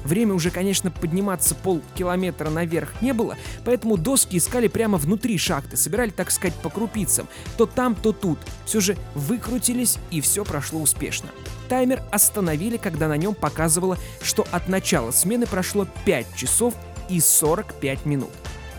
Время 0.04 0.34
уже, 0.34 0.50
конечно, 0.50 0.90
подниматься 0.90 1.54
полкилометра 1.54 2.50
наверх 2.50 3.00
не 3.02 3.12
было, 3.12 3.36
поэтому 3.64 3.96
доски 3.96 4.36
искали 4.36 4.68
прямо 4.68 4.98
внутри 4.98 5.36
шахты, 5.38 5.76
собирали, 5.76 6.10
так 6.10 6.30
сказать, 6.30 6.54
по 6.56 6.70
крупицам. 6.70 7.28
То 7.56 7.66
там, 7.66 7.94
то 7.94 8.12
тут. 8.12 8.38
Все 8.64 8.80
же 8.80 8.96
выкрутились, 9.14 9.98
и 10.10 10.20
все 10.20 10.44
прошло 10.44 10.80
успешно. 10.80 11.30
Таймер 11.68 12.02
остановили, 12.10 12.76
когда 12.76 13.08
на 13.08 13.16
нем 13.16 13.34
показывало, 13.34 13.98
что 14.22 14.46
от 14.50 14.68
начала 14.68 15.10
смены 15.10 15.46
прошло 15.46 15.86
5 16.04 16.34
часов 16.34 16.74
и 17.08 17.20
45 17.20 18.06
минут. 18.06 18.30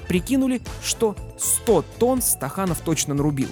Прикинули, 0.08 0.62
что 0.84 1.16
100 1.38 1.86
тонн 2.00 2.22
Стаханов 2.22 2.80
точно 2.80 3.13
нарубил. 3.13 3.50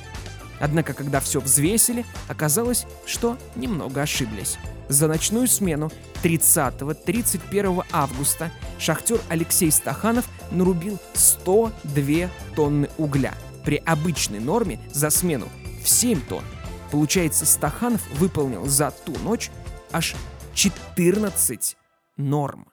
Однако, 0.59 0.93
когда 0.93 1.21
все 1.21 1.39
взвесили, 1.39 2.05
оказалось, 2.27 2.85
что 3.05 3.37
немного 3.55 4.01
ошиблись. 4.01 4.57
За 4.89 5.07
ночную 5.07 5.47
смену 5.47 5.91
30-31 6.23 7.85
августа 7.91 8.51
шахтер 8.79 9.21
Алексей 9.29 9.71
Стаханов 9.71 10.27
нарубил 10.49 10.97
102 11.13 12.29
тонны 12.55 12.89
угля. 12.97 13.35
При 13.63 13.77
обычной 13.77 14.39
норме 14.39 14.79
за 14.91 15.11
смену 15.11 15.47
в 15.83 15.87
7 15.87 16.21
тонн. 16.21 16.43
Получается, 16.91 17.45
Стаханов 17.45 18.01
выполнил 18.15 18.65
за 18.65 18.89
ту 18.89 19.13
ночь 19.19 19.51
аж 19.91 20.15
14 20.55 21.77
норм. 22.17 22.67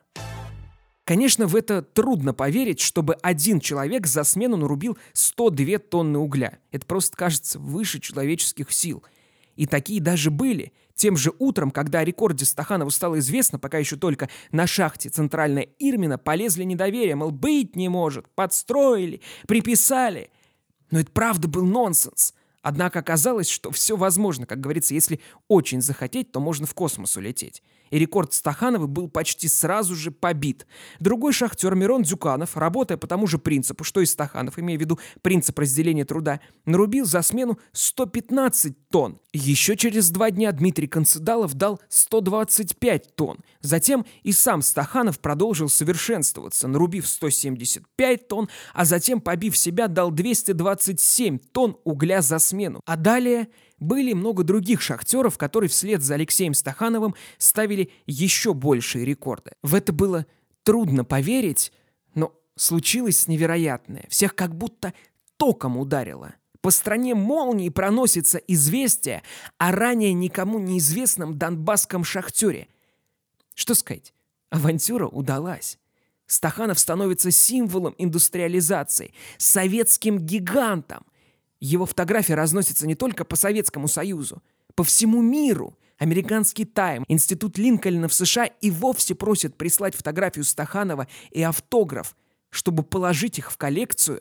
Конечно, 1.05 1.47
в 1.47 1.55
это 1.55 1.83
трудно 1.83 2.33
поверить, 2.33 2.81
чтобы 2.81 3.15
один 3.23 3.61
человек 3.61 4.07
за 4.07 4.25
смену 4.25 4.57
нарубил 4.57 4.97
102 5.13 5.79
тонны 5.79 6.19
угля. 6.19 6.59
Это 6.73 6.87
просто 6.87 7.15
кажется 7.15 7.59
выше 7.59 8.01
человеческих 8.01 8.73
сил. 8.73 9.05
И 9.55 9.67
такие 9.67 10.01
даже 10.01 10.31
были– 10.31 10.73
тем 10.97 11.17
же 11.17 11.33
утром, 11.39 11.71
когда 11.71 12.01
о 12.01 12.05
рекорде 12.05 12.45
Стаханову 12.45 12.91
стало 12.91 13.19
известно, 13.21 13.59
пока 13.59 13.79
еще 13.79 13.97
только 13.97 14.29
на 14.51 14.67
шахте 14.67 15.11
Центральная 15.11 15.69
Ирмина 15.79 16.19
полезли 16.19 16.65
недоверие, 16.65 17.15
мол, 17.15 17.31
быть 17.31 17.77
не 17.77 17.89
может, 17.89 18.29
подстроили, 18.35 19.21
приписали. 19.47 20.31
Но 20.91 20.99
это 20.99 21.13
правда 21.13 21.49
был 21.49 21.65
нонсенс. 21.65 22.35
Однако 22.69 22.99
оказалось, 22.99 23.49
что 23.49 23.71
все 23.71 23.97
возможно. 23.97 24.45
Как 24.45 24.59
говорится, 24.59 24.93
если 24.93 25.21
очень 25.47 25.81
захотеть, 25.81 26.33
то 26.33 26.41
можно 26.41 26.67
в 26.67 26.75
космос 26.75 27.17
улететь 27.17 27.63
и 27.91 27.99
рекорд 27.99 28.33
Стаханова 28.33 28.87
был 28.87 29.09
почти 29.09 29.49
сразу 29.49 29.95
же 29.95 30.11
побит. 30.11 30.67
Другой 31.01 31.33
шахтер 31.33 31.75
Мирон 31.75 32.03
Дзюканов, 32.03 32.57
работая 32.57 32.99
по 32.99 33.07
тому 33.07 33.27
же 33.27 33.39
принципу, 33.39 33.85
что 33.85 34.01
и 34.01 34.07
Стаханов, 34.07 34.59
имея 34.59 34.79
в 34.79 34.81
виду 34.81 34.99
принцип 35.23 35.59
разделения 35.59 36.05
труда, 36.05 36.41
нарубил 36.65 37.05
за 37.05 37.23
смену 37.23 37.59
115 37.73 38.89
тонн. 38.89 39.19
Еще 39.33 39.77
через 39.77 40.11
два 40.11 40.31
дня 40.31 40.53
Дмитрий 40.53 40.87
Концедалов 40.87 41.55
дал 41.55 41.81
125 41.89 43.15
тонн. 43.15 43.39
Затем 43.61 44.07
и 44.23 44.33
сам 44.33 44.63
Стаханов 44.63 45.21
продолжил 45.21 45.69
совершенствоваться, 45.69 46.69
нарубив 46.69 47.07
175 47.07 48.29
тонн, 48.29 48.49
а 48.75 48.85
затем, 48.85 49.21
побив 49.21 49.57
себя, 49.57 49.89
дал 49.89 50.11
227 50.11 51.39
тонн 51.53 51.77
угля 51.85 52.23
за 52.23 52.39
смену. 52.57 52.81
А 52.87 52.97
далее 52.97 53.49
были 53.79 54.15
много 54.15 54.43
других 54.43 54.81
шахтеров, 54.81 55.37
которые 55.37 55.69
вслед 55.69 56.03
за 56.03 56.15
Алексеем 56.15 56.55
Стахановым 56.55 57.15
ставили 57.39 57.91
еще 58.07 58.55
большие 58.55 59.05
рекорды. 59.05 59.53
В 59.63 59.75
это 59.75 59.93
было 59.93 60.27
трудно 60.63 61.05
поверить, 61.05 61.73
но 62.15 62.33
случилось 62.57 63.29
невероятное. 63.29 64.07
Всех 64.09 64.35
как 64.35 64.55
будто 64.55 64.95
током 65.37 65.77
ударило. 65.77 66.35
По 66.63 66.71
стране 66.71 67.15
молнии 67.15 67.69
проносится 67.69 68.39
известие 68.39 69.23
о 69.59 69.71
ранее 69.71 70.15
никому 70.15 70.59
неизвестном 70.59 71.39
донбасском 71.39 72.03
шахтере. 72.03 72.69
Что 73.55 73.75
сказать, 73.75 74.15
авантюра 74.51 75.07
удалась. 75.07 75.79
Стаханов 76.27 76.81
становится 76.81 77.31
символом 77.31 77.95
индустриализации, 77.99 79.13
советским 79.37 80.19
гигантом– 80.19 81.05
его 81.61 81.87
фотография 81.87 82.35
разносится 82.35 82.87
не 82.87 82.95
только 82.95 83.25
по 83.25 83.37
Советскому 83.37 83.89
Союзу, 83.89 84.43
по 84.75 84.85
всему 84.85 85.23
миру. 85.23 85.77
Американский 85.99 86.67
Тайм, 86.67 87.05
Институт 87.09 87.57
Линкольна 87.57 88.09
в 88.09 88.15
США 88.15 88.45
и 88.45 88.71
вовсе 88.71 89.15
просят 89.15 89.57
прислать 89.57 89.95
фотографию 89.95 90.45
Стаханова 90.45 91.09
и 91.31 91.43
автограф, 91.43 92.15
чтобы 92.51 92.83
положить 92.83 93.39
их 93.39 93.51
в 93.51 93.57
коллекцию 93.57 94.21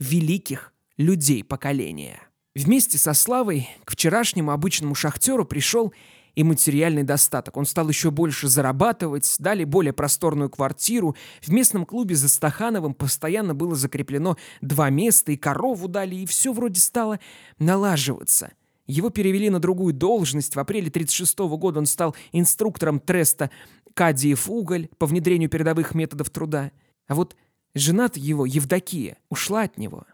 великих 0.00 0.72
людей 0.96 1.44
поколения. 1.44 2.20
Вместе 2.56 2.98
со 2.98 3.14
Славой 3.14 3.68
к 3.84 3.92
вчерашнему 3.92 4.52
обычному 4.52 4.94
шахтеру 4.94 5.44
пришел 5.44 5.92
и 6.34 6.44
материальный 6.44 7.02
достаток. 7.02 7.56
Он 7.56 7.66
стал 7.66 7.88
еще 7.88 8.10
больше 8.10 8.48
зарабатывать, 8.48 9.36
дали 9.38 9.64
более 9.64 9.92
просторную 9.92 10.50
квартиру. 10.50 11.16
В 11.40 11.50
местном 11.50 11.86
клубе 11.86 12.14
за 12.14 12.28
Стахановым 12.28 12.94
постоянно 12.94 13.54
было 13.54 13.74
закреплено 13.74 14.36
два 14.60 14.90
места, 14.90 15.32
и 15.32 15.36
корову 15.36 15.88
дали, 15.88 16.16
и 16.16 16.26
все 16.26 16.52
вроде 16.52 16.80
стало 16.80 17.20
налаживаться. 17.58 18.52
Его 18.86 19.10
перевели 19.10 19.48
на 19.48 19.60
другую 19.60 19.94
должность. 19.94 20.56
В 20.56 20.60
апреле 20.60 20.88
1936 20.88 21.38
года 21.58 21.78
он 21.78 21.86
стал 21.86 22.14
инструктором 22.32 23.00
треста 23.00 23.50
«Кадиев 23.94 24.48
уголь» 24.48 24.88
по 24.98 25.06
внедрению 25.06 25.48
передовых 25.48 25.94
методов 25.94 26.30
труда. 26.30 26.70
А 27.06 27.14
вот 27.14 27.36
жена 27.74 28.10
его, 28.14 28.44
Евдокия, 28.44 29.16
ушла 29.30 29.62
от 29.62 29.78
него. 29.78 30.04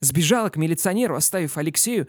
Сбежала 0.00 0.48
к 0.48 0.56
милиционеру, 0.56 1.14
оставив 1.14 1.58
Алексею 1.58 2.08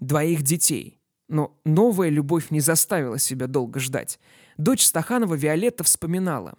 двоих 0.00 0.42
детей. 0.42 0.97
Но 1.28 1.56
новая 1.64 2.08
любовь 2.08 2.50
не 2.50 2.60
заставила 2.60 3.18
себя 3.18 3.46
долго 3.46 3.80
ждать. 3.80 4.18
Дочь 4.56 4.84
Стаханова 4.84 5.34
Виолетта 5.34 5.84
вспоминала. 5.84 6.54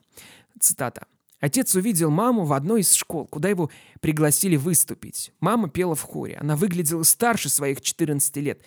Цитата. 0.60 1.06
Отец 1.40 1.74
увидел 1.76 2.12
маму 2.12 2.44
в 2.44 2.54
одной 2.54 2.82
из 2.82 2.94
школ, 2.94 3.26
куда 3.26 3.50
его 3.50 3.70
пригласили 4.02 4.58
выступить. 4.58 5.32
Мама 5.40 5.70
пела 5.70 5.96
в 5.96 6.04
хоре. 6.04 6.38
Она 6.40 6.56
выглядела 6.56 7.04
старше 7.04 7.50
своих 7.50 7.82
14 7.82 8.36
лет 8.38 8.62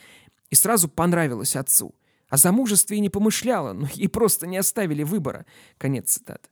и 0.51 0.55
сразу 0.55 0.89
понравилась 0.89 1.57
отцу. 1.57 1.95
О 2.29 2.39
замужестве 2.39 2.97
и 2.97 3.01
не 3.01 3.11
помышляла, 3.11 3.75
но 3.75 3.89
ей 3.93 4.09
просто 4.09 4.47
не 4.47 4.57
оставили 4.57 5.03
выбора. 5.03 5.45
Конец 5.77 6.13
цитаты. 6.13 6.49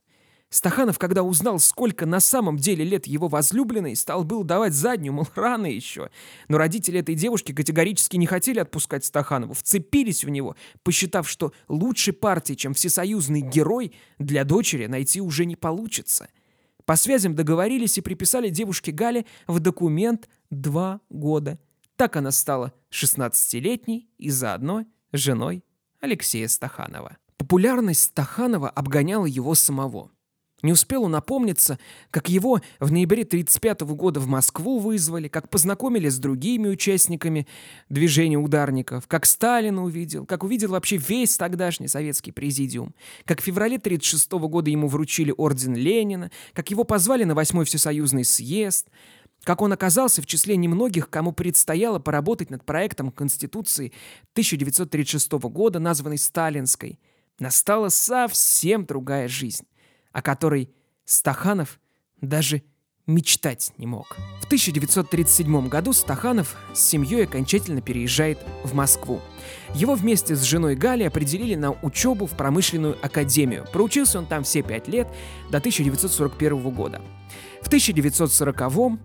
Стаханов, 0.50 0.98
когда 0.98 1.22
узнал, 1.22 1.60
сколько 1.60 2.06
на 2.06 2.18
самом 2.18 2.56
деле 2.56 2.84
лет 2.84 3.06
его 3.06 3.28
возлюбленной, 3.28 3.94
стал 3.94 4.24
был 4.24 4.42
давать 4.42 4.74
заднюю, 4.74 5.12
мол, 5.12 5.28
рано 5.36 5.66
еще. 5.66 6.10
Но 6.48 6.58
родители 6.58 6.98
этой 6.98 7.14
девушки 7.14 7.52
категорически 7.52 8.16
не 8.16 8.26
хотели 8.26 8.58
отпускать 8.58 9.04
Стаханову, 9.04 9.54
вцепились 9.54 10.24
в 10.24 10.28
него, 10.28 10.56
посчитав, 10.82 11.28
что 11.28 11.52
лучшей 11.68 12.12
партии, 12.12 12.54
чем 12.54 12.74
всесоюзный 12.74 13.42
герой, 13.42 13.94
для 14.18 14.42
дочери 14.42 14.86
найти 14.86 15.20
уже 15.20 15.46
не 15.46 15.54
получится. 15.54 16.28
По 16.84 16.96
связям 16.96 17.36
договорились 17.36 17.98
и 17.98 18.00
приписали 18.00 18.48
девушке 18.48 18.90
Гале 18.90 19.26
в 19.46 19.60
документ 19.60 20.28
два 20.50 21.00
года. 21.10 21.60
Так 21.94 22.16
она 22.16 22.32
стала 22.32 22.72
16-летней 22.90 24.08
и 24.18 24.30
заодно 24.30 24.84
женой 25.12 25.62
Алексея 26.00 26.48
Стаханова. 26.48 27.18
Популярность 27.36 28.02
Стаханова 28.02 28.68
обгоняла 28.68 29.26
его 29.26 29.54
самого. 29.54 30.10
Не 30.62 30.72
успел 30.72 31.04
он 31.04 31.12
напомниться, 31.12 31.78
как 32.10 32.28
его 32.28 32.60
в 32.80 32.92
ноябре 32.92 33.22
1935 33.22 33.80
года 33.96 34.20
в 34.20 34.26
Москву 34.26 34.78
вызвали, 34.78 35.28
как 35.28 35.48
познакомили 35.48 36.08
с 36.08 36.18
другими 36.18 36.68
участниками 36.68 37.46
движения 37.88 38.36
ударников, 38.36 39.06
как 39.06 39.24
Сталина 39.24 39.82
увидел, 39.82 40.26
как 40.26 40.44
увидел 40.44 40.70
вообще 40.70 40.98
весь 40.98 41.36
тогдашний 41.36 41.88
советский 41.88 42.32
президиум, 42.32 42.94
как 43.24 43.40
в 43.40 43.44
феврале 43.44 43.76
1936 43.76 44.32
года 44.50 44.70
ему 44.70 44.88
вручили 44.88 45.32
орден 45.36 45.74
Ленина, 45.74 46.30
как 46.52 46.70
его 46.70 46.84
позвали 46.84 47.24
на 47.24 47.34
восьмой 47.34 47.64
всесоюзный 47.64 48.24
съезд, 48.24 48.88
как 49.44 49.62
он 49.62 49.72
оказался 49.72 50.20
в 50.20 50.26
числе 50.26 50.56
немногих, 50.58 51.08
кому 51.08 51.32
предстояло 51.32 51.98
поработать 51.98 52.50
над 52.50 52.64
проектом 52.66 53.10
Конституции 53.10 53.92
1936 54.34 55.32
года, 55.32 55.78
названной 55.78 56.18
Сталинской– 56.18 56.98
настала 57.40 57.88
совсем 57.88 58.84
другая 58.84 59.26
жизнь, 59.26 59.64
о 60.12 60.22
которой 60.22 60.70
Стаханов 61.04 61.80
даже 62.20 62.62
мечтать 63.06 63.72
не 63.76 63.86
мог. 63.86 64.16
В 64.40 64.46
1937 64.46 65.68
году 65.68 65.92
Стаханов 65.92 66.56
с 66.72 66.80
семьей 66.80 67.24
окончательно 67.24 67.80
переезжает 67.80 68.38
в 68.64 68.74
Москву. 68.74 69.20
Его 69.74 69.94
вместе 69.94 70.34
с 70.34 70.42
женой 70.42 70.76
Гали 70.76 71.04
определили 71.04 71.54
на 71.54 71.72
учебу 71.72 72.26
в 72.26 72.36
промышленную 72.36 72.96
академию. 73.04 73.66
Проучился 73.72 74.18
он 74.18 74.26
там 74.26 74.44
все 74.44 74.62
пять 74.62 74.88
лет 74.88 75.08
до 75.50 75.58
1941 75.58 76.70
года. 76.70 77.00
В 77.62 77.66
1940 77.66 78.98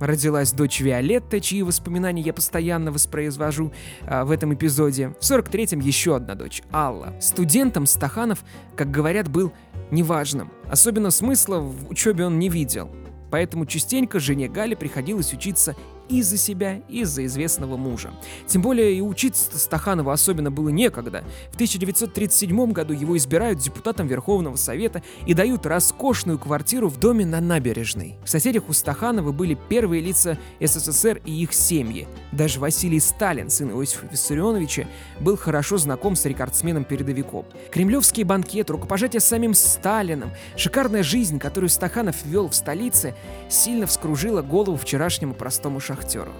родилась 0.00 0.52
дочь 0.52 0.80
Виолетта, 0.80 1.40
чьи 1.40 1.62
воспоминания 1.62 2.22
я 2.22 2.32
постоянно 2.32 2.90
воспроизвожу 2.90 3.72
а, 4.06 4.24
в 4.24 4.30
этом 4.30 4.54
эпизоде. 4.54 5.10
В 5.20 5.22
43-м 5.22 5.80
еще 5.80 6.16
одна 6.16 6.34
дочь, 6.34 6.62
Алла. 6.72 7.14
Студентом 7.20 7.86
Стаханов, 7.86 8.42
как 8.76 8.90
говорят, 8.90 9.28
был 9.28 9.52
неважным. 9.90 10.50
Особенно 10.68 11.10
смысла 11.10 11.58
в 11.58 11.90
учебе 11.90 12.26
он 12.26 12.38
не 12.38 12.48
видел. 12.48 12.90
Поэтому 13.30 13.66
частенько 13.66 14.18
жене 14.18 14.48
Гали 14.48 14.74
приходилось 14.74 15.32
учиться 15.32 15.76
из-за 16.18 16.36
себя, 16.36 16.80
и 16.88 17.00
из-за 17.00 17.24
известного 17.26 17.76
мужа. 17.76 18.10
Тем 18.46 18.62
более 18.62 18.94
и 18.94 19.00
учиться 19.00 19.58
Стаханову 19.58 20.10
особенно 20.10 20.50
было 20.50 20.68
некогда. 20.68 21.24
В 21.52 21.54
1937 21.54 22.72
году 22.72 22.92
его 22.92 23.16
избирают 23.16 23.60
депутатом 23.60 24.06
Верховного 24.08 24.56
Совета 24.56 25.02
и 25.26 25.34
дают 25.34 25.66
роскошную 25.66 26.38
квартиру 26.38 26.88
в 26.88 26.98
доме 26.98 27.24
на 27.24 27.40
набережной. 27.40 28.16
В 28.24 28.28
соседях 28.28 28.68
у 28.68 28.72
Стаханова 28.72 29.32
были 29.32 29.56
первые 29.68 30.02
лица 30.02 30.36
СССР 30.60 31.20
и 31.24 31.42
их 31.42 31.54
семьи. 31.54 32.08
Даже 32.32 32.60
Василий 32.60 33.00
Сталин, 33.00 33.48
сын 33.48 33.70
Иосифа 33.70 34.06
Виссарионовича, 34.06 34.88
был 35.20 35.36
хорошо 35.36 35.78
знаком 35.78 36.16
с 36.16 36.24
рекордсменом-передовиком. 36.24 37.46
Кремлевский 37.70 38.24
банкет, 38.24 38.70
рукопожатие 38.70 39.20
с 39.20 39.24
самим 39.24 39.54
Сталином, 39.54 40.32
шикарная 40.56 41.02
жизнь, 41.02 41.38
которую 41.38 41.70
Стаханов 41.70 42.16
вел 42.24 42.48
в 42.48 42.54
столице, 42.54 43.14
сильно 43.48 43.86
вскружила 43.86 44.42
голову 44.42 44.76
вчерашнему 44.76 45.34
простому 45.34 45.80
шахтеру 45.80 45.99
шахтеру. 46.00 46.32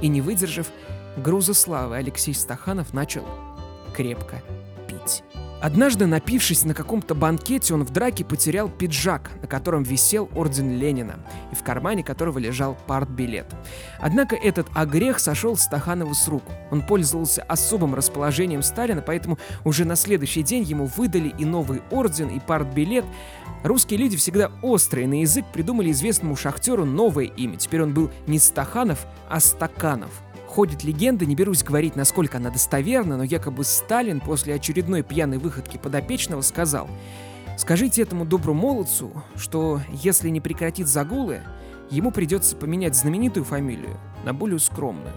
И 0.00 0.08
не 0.08 0.20
выдержав 0.20 0.68
груза 1.16 1.54
славы, 1.54 1.96
Алексей 1.96 2.34
Стаханов 2.34 2.92
начал 2.92 3.24
крепко 3.94 4.42
пить. 4.86 5.22
Однажды, 5.60 6.06
напившись 6.06 6.64
на 6.64 6.72
каком-то 6.72 7.16
банкете, 7.16 7.74
он 7.74 7.84
в 7.84 7.90
драке 7.90 8.24
потерял 8.24 8.68
пиджак, 8.68 9.32
на 9.42 9.48
котором 9.48 9.82
висел 9.82 10.28
орден 10.36 10.78
Ленина, 10.78 11.16
и 11.50 11.56
в 11.56 11.64
кармане 11.64 12.04
которого 12.04 12.38
лежал 12.38 12.76
партбилет. 12.86 13.46
Однако 13.98 14.36
этот 14.36 14.68
огрех 14.74 15.18
сошел 15.18 15.56
Стаханову 15.56 16.14
с 16.14 16.28
рук. 16.28 16.44
Он 16.70 16.82
пользовался 16.82 17.42
особым 17.42 17.96
расположением 17.96 18.62
Сталина, 18.62 19.02
поэтому 19.02 19.36
уже 19.64 19.84
на 19.84 19.96
следующий 19.96 20.44
день 20.44 20.62
ему 20.62 20.86
выдали 20.86 21.34
и 21.36 21.44
новый 21.44 21.82
орден, 21.90 22.28
и 22.28 22.38
партбилет. 22.38 23.04
Русские 23.64 23.98
люди 23.98 24.16
всегда 24.16 24.52
острые 24.62 25.08
на 25.08 25.22
язык 25.22 25.44
придумали 25.52 25.90
известному 25.90 26.36
шахтеру 26.36 26.84
новое 26.84 27.24
имя. 27.24 27.56
Теперь 27.56 27.82
он 27.82 27.92
был 27.92 28.12
не 28.28 28.38
Стаханов, 28.38 29.06
а 29.28 29.40
Стаканов– 29.40 30.10
Ходит 30.48 30.82
легенда, 30.82 31.26
не 31.26 31.34
берусь 31.34 31.62
говорить, 31.62 31.94
насколько 31.94 32.38
она 32.38 32.48
достоверна, 32.48 33.18
но 33.18 33.22
якобы 33.22 33.64
Сталин 33.64 34.18
после 34.18 34.54
очередной 34.54 35.02
пьяной 35.02 35.36
выходки 35.36 35.76
подопечного 35.76 36.40
сказал 36.40 36.88
«Скажите 37.58 38.00
этому 38.00 38.24
доброму 38.24 38.62
молодцу, 38.62 39.12
что 39.36 39.82
если 39.92 40.30
не 40.30 40.40
прекратит 40.40 40.88
загулы, 40.88 41.42
ему 41.90 42.10
придется 42.10 42.56
поменять 42.56 42.96
знаменитую 42.96 43.44
фамилию 43.44 43.98
на 44.24 44.32
более 44.32 44.58
скромную». 44.58 45.12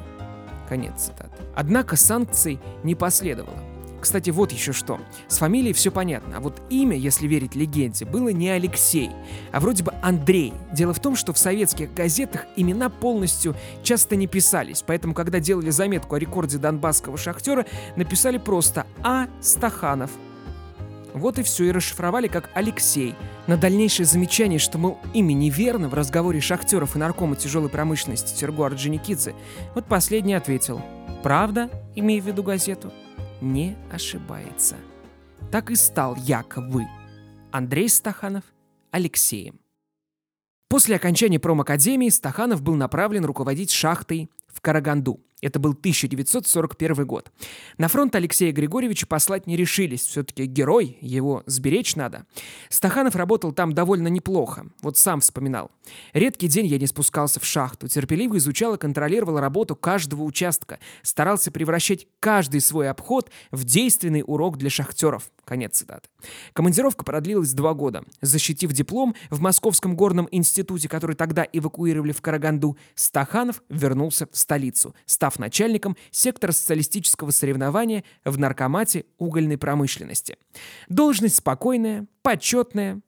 Конец 0.68 1.04
цитаты. 1.04 1.44
Однако 1.56 1.96
санкций 1.96 2.60
не 2.84 2.94
последовало. 2.94 3.71
Кстати, 4.02 4.32
вот 4.32 4.52
еще 4.52 4.74
что. 4.74 5.00
С 5.28 5.38
фамилией 5.38 5.74
все 5.74 5.92
понятно, 5.92 6.38
а 6.38 6.40
вот 6.40 6.60
имя, 6.70 6.98
если 6.98 7.28
верить 7.28 7.56
легенде, 7.56 8.04
было 8.04 8.30
не 8.30 8.50
Алексей, 8.50 9.12
а 9.52 9.60
вроде 9.60 9.84
бы 9.84 9.94
Андрей. 10.02 10.54
Дело 10.74 10.94
в 10.94 11.00
том, 11.00 11.16
что 11.16 11.34
в 11.34 11.38
советских 11.38 11.94
газетах 11.94 12.46
имена 12.56 12.90
полностью 12.90 13.56
часто 13.84 14.16
не 14.16 14.26
писались, 14.26 14.84
поэтому, 14.86 15.14
когда 15.14 15.40
делали 15.40 15.70
заметку 15.70 16.16
о 16.16 16.20
рекорде 16.20 16.58
донбасского 16.58 17.16
шахтера, 17.18 17.66
написали 17.96 18.40
просто 18.40 18.88
А. 19.04 19.28
Стаханов. 19.40 20.10
Вот 21.14 21.38
и 21.38 21.44
все, 21.44 21.66
и 21.66 21.72
расшифровали 21.72 22.28
как 22.28 22.50
Алексей. 22.54 23.16
На 23.46 23.58
дальнейшее 23.58 24.06
замечание, 24.06 24.60
что, 24.60 24.78
мол, 24.78 24.98
имя 25.14 25.34
неверно 25.34 25.90
в 25.90 25.94
разговоре 25.94 26.40
шахтеров 26.40 26.96
и 26.96 27.00
наркома 27.00 27.36
тяжелой 27.36 27.70
промышленности 27.70 28.36
Серго 28.36 28.66
Орджоникидзе, 28.66 29.36
вот 29.76 29.86
последний 29.86 30.34
ответил 30.34 30.82
«Правда?» 31.22 31.70
имея 31.96 32.22
в 32.22 32.26
виду 32.26 32.42
газету 32.44 32.92
не 33.42 33.76
ошибается. 33.92 34.78
Так 35.52 35.72
и 35.72 35.76
стал 35.76 36.16
якобы 36.16 36.86
Андрей 37.52 37.90
Стаханов 37.90 38.44
Алексеем. 38.92 39.60
После 40.70 40.96
окончания 40.96 41.40
промакадемии 41.40 42.10
Стаханов 42.10 42.62
был 42.62 42.76
направлен 42.76 43.26
руководить 43.26 43.72
шахтой 43.72 44.30
в 44.48 44.62
Караганду– 44.62 45.20
это 45.42 45.60
был 45.60 45.72
1941 45.72 47.06
год. 47.06 47.32
На 47.78 47.88
фронт 47.88 48.14
Алексея 48.16 48.52
Григорьевича 48.52 49.08
послать 49.08 49.48
не 49.48 49.58
решились. 49.58 50.02
Все-таки 50.02 50.46
герой, 50.46 50.98
его 51.02 51.44
сберечь 51.46 51.96
надо. 51.96 52.26
Стаханов 52.70 53.16
работал 53.16 53.52
там 53.52 53.74
довольно 53.74 54.08
неплохо. 54.08 54.68
Вот 54.82 54.98
сам 54.98 55.22
вспоминал. 55.22 55.72
Редкий 56.14 56.48
день 56.48 56.68
я 56.68 56.78
не 56.78 56.88
спускался 56.88 57.40
в 57.40 57.46
шахту. 57.46 57.88
Терпеливо 57.88 58.38
изучал 58.38 58.76
и 58.76 58.78
контролировал 58.78 59.40
работу 59.40 59.76
каждого 59.76 60.24
участка. 60.24 60.80
Старался 61.02 61.52
превращать 61.52 62.08
каждый 62.20 62.62
свой 62.62 62.90
обход 62.90 63.32
в 63.52 63.64
действенный 63.64 64.24
урок 64.26 64.58
для 64.58 64.70
шахтеров. 64.70 65.32
Конец 65.46 65.78
цитаты. 65.78 66.10
Командировка 66.54 67.04
продлилась 67.04 67.54
два 67.54 67.74
года. 67.74 68.04
Защитив 68.22 68.72
диплом 68.74 69.16
в 69.30 69.42
Московском 69.42 69.96
горном 69.96 70.28
институте, 70.32 70.88
который 70.88 71.16
тогда 71.16 71.46
эвакуировали 71.52 72.12
в 72.12 72.22
Караганду, 72.22 72.78
Стаханов 72.96 73.64
вернулся 73.70 74.28
в 74.32 74.38
столицу, 74.38 74.96
став 75.06 75.40
начальником 75.40 75.98
сектора 76.12 76.52
социалистического 76.52 77.32
соревнования 77.32 78.04
в 78.24 78.38
наркомате 78.38 79.06
угольной 79.18 79.58
промышленности. 79.58 80.38
Должность 80.90 81.36
спокойная, 81.36 82.06
почетная. 82.22 83.02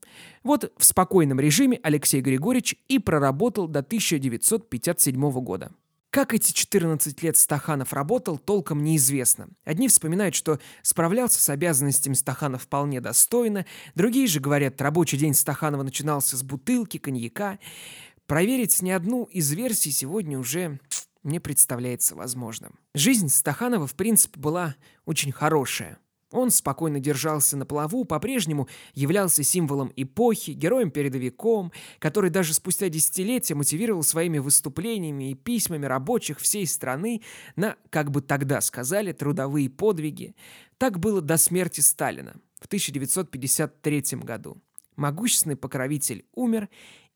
Вот 0.43 0.73
в 0.77 0.83
спокойном 0.83 1.39
режиме 1.39 1.79
Алексей 1.83 2.21
Григорьевич 2.21 2.75
и 2.87 2.99
проработал 2.99 3.67
до 3.67 3.79
1957 3.79 5.31
года. 5.41 5.71
Как 6.13 6.35
эти 6.35 6.51
14 6.51 7.23
лет 7.23 7.37
Стаханов 7.37 7.91
работал, 7.91 8.37
толком 8.37 8.83
неизвестно. 8.83 9.49
Одни 9.65 9.87
вспоминают, 9.87 10.35
что 10.35 10.59
справлялся 10.83 11.41
с 11.41 11.49
обязанностями 11.49 12.13
Стаханов 12.13 12.61
вполне 12.61 13.01
достойно, 13.01 13.65
другие 13.95 14.27
же 14.27 14.39
говорят, 14.39 14.79
рабочий 14.79 15.17
день 15.17 15.33
Стаханова 15.33 15.81
начинался 15.81 16.37
с 16.37 16.43
бутылки, 16.43 16.99
коньяка. 16.99 17.57
Проверить 18.27 18.79
ни 18.83 18.91
одну 18.91 19.23
из 19.23 19.51
версий 19.53 19.89
сегодня 19.89 20.37
уже 20.37 20.79
не 21.23 21.39
представляется 21.39 22.13
возможным. 22.13 22.77
Жизнь 22.93 23.29
Стаханова, 23.29 23.87
в 23.87 23.95
принципе, 23.95 24.39
была 24.39 24.75
очень 25.05 25.31
хорошая. 25.31 25.97
Он 26.33 26.49
спокойно 26.49 26.99
держался 26.99 27.55
на 27.55 27.65
плаву, 27.67 28.05
по-прежнему 28.05 28.67
являлся 28.95 29.43
символом 29.43 29.93
эпохи, 29.95 30.49
героем-передовиком, 30.51 31.71
который 31.99 32.31
даже 32.31 32.55
спустя 32.55 32.89
десятилетия 32.89 33.53
мотивировал 33.53 34.01
своими 34.01 34.39
выступлениями 34.39 35.29
и 35.29 35.35
письмами 35.35 35.85
рабочих 35.85 36.39
всей 36.39 36.65
страны 36.65 37.21
на, 37.55 37.75
как 37.91 38.09
бы 38.09 38.21
тогда 38.21 38.61
сказали, 38.61 39.11
трудовые 39.11 39.69
подвиги. 39.69 40.35
Так 40.79 40.97
было 40.97 41.21
до 41.21 41.37
смерти 41.37 41.81
Сталина 41.81 42.33
в 42.59 42.65
1953 42.65 44.17
году. 44.23 44.59
Могущественный 44.95 45.55
покровитель 45.55 46.25
умер, 46.33 46.67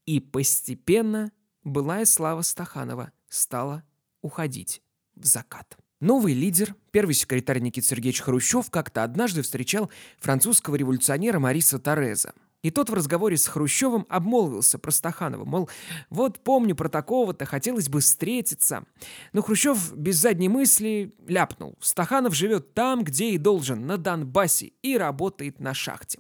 и 0.06 0.20
постепенно 0.20 1.32
былая 1.64 2.06
слава 2.06 2.44
Стаханова 2.44 3.12
стала 3.30 3.84
уходить 4.22 4.84
в 5.16 5.26
закат. 5.26 5.76
Новый 6.00 6.36
лидер, 6.36 6.76
первый 6.92 7.16
секретарь 7.16 7.60
Никита 7.60 7.88
Сергеевич 7.88 8.22
Хрущев, 8.22 8.70
как-то 8.70 9.04
однажды 9.04 9.42
встречал 9.42 9.90
французского 10.20 10.76
революционера 10.76 11.40
Мариса 11.40 11.80
Тореза. 11.80 12.34
И 12.68 12.70
тот 12.70 12.90
в 12.90 12.94
разговоре 12.94 13.38
с 13.38 13.48
Хрущевым 13.48 14.06
обмолвился 14.10 14.78
про 14.78 14.92
Стаханова, 14.92 15.46
мол, 15.46 15.70
вот 16.10 16.44
помню 16.44 16.76
про 16.76 16.90
такого-то, 16.90 17.46
хотелось 17.46 17.88
бы 17.88 18.02
встретиться. 18.02 18.84
Но 19.32 19.42
Хрущев 19.42 19.94
без 19.94 20.18
задней 20.18 20.50
мысли 20.50 21.16
ляпнул. 21.30 21.78
Стаханов 21.80 22.36
живет 22.36 22.74
там, 22.74 23.06
где 23.06 23.30
и 23.30 23.38
должен, 23.38 23.88
на 23.88 23.98
Донбассе, 23.98 24.74
и 24.82 24.98
работает 24.98 25.62
на 25.62 25.74
шахте. 25.74 26.20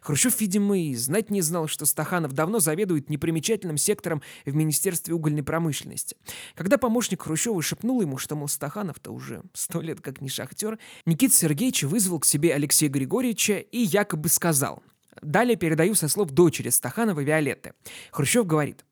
Хрущев, 0.00 0.40
видимо, 0.40 0.78
и 0.78 0.94
знать 0.94 1.30
не 1.30 1.40
знал, 1.40 1.66
что 1.66 1.84
Стаханов 1.84 2.30
давно 2.30 2.60
заведует 2.60 3.10
непримечательным 3.10 3.76
сектором 3.76 4.22
в 4.46 4.54
Министерстве 4.54 5.14
угольной 5.14 5.42
промышленности. 5.42 6.16
Когда 6.54 6.78
помощник 6.78 7.22
Хрущева 7.22 7.60
шепнул 7.60 8.00
ему, 8.02 8.18
что, 8.18 8.36
мол, 8.36 8.46
Стаханов-то 8.46 9.10
уже 9.10 9.42
сто 9.52 9.80
лет 9.80 10.00
как 10.00 10.20
не 10.20 10.28
шахтер, 10.28 10.78
Никита 11.06 11.34
Сергеевич 11.34 11.82
вызвал 11.82 12.20
к 12.20 12.24
себе 12.24 12.54
Алексея 12.54 12.88
Григорьевича 12.88 13.54
и 13.54 13.78
якобы 13.80 14.28
сказал– 14.28 14.80
Далее 15.22 15.56
передаю 15.56 15.94
со 15.94 16.08
слов 16.08 16.30
дочери 16.30 16.68
Стаханова 16.68 17.20
Виолетты. 17.20 17.74
Хрущев 18.10 18.46
говорит, 18.46 18.84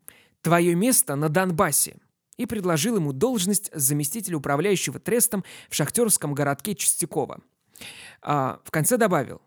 «Твое 0.43 0.75
место 0.75 1.17
на 1.17 1.29
Донбассе» 1.29 1.97
и 2.37 2.47
предложил 2.47 2.97
ему 2.97 3.13
должность 3.13 3.71
заместителя 3.73 4.37
управляющего 4.37 5.01
трестом 5.01 5.45
в 5.69 5.75
шахтерском 5.75 6.35
городке 6.35 6.75
Чистякова. 6.75 7.41
А 8.23 8.61
в 8.65 8.71
конце 8.71 8.97
добавил, 8.97 9.41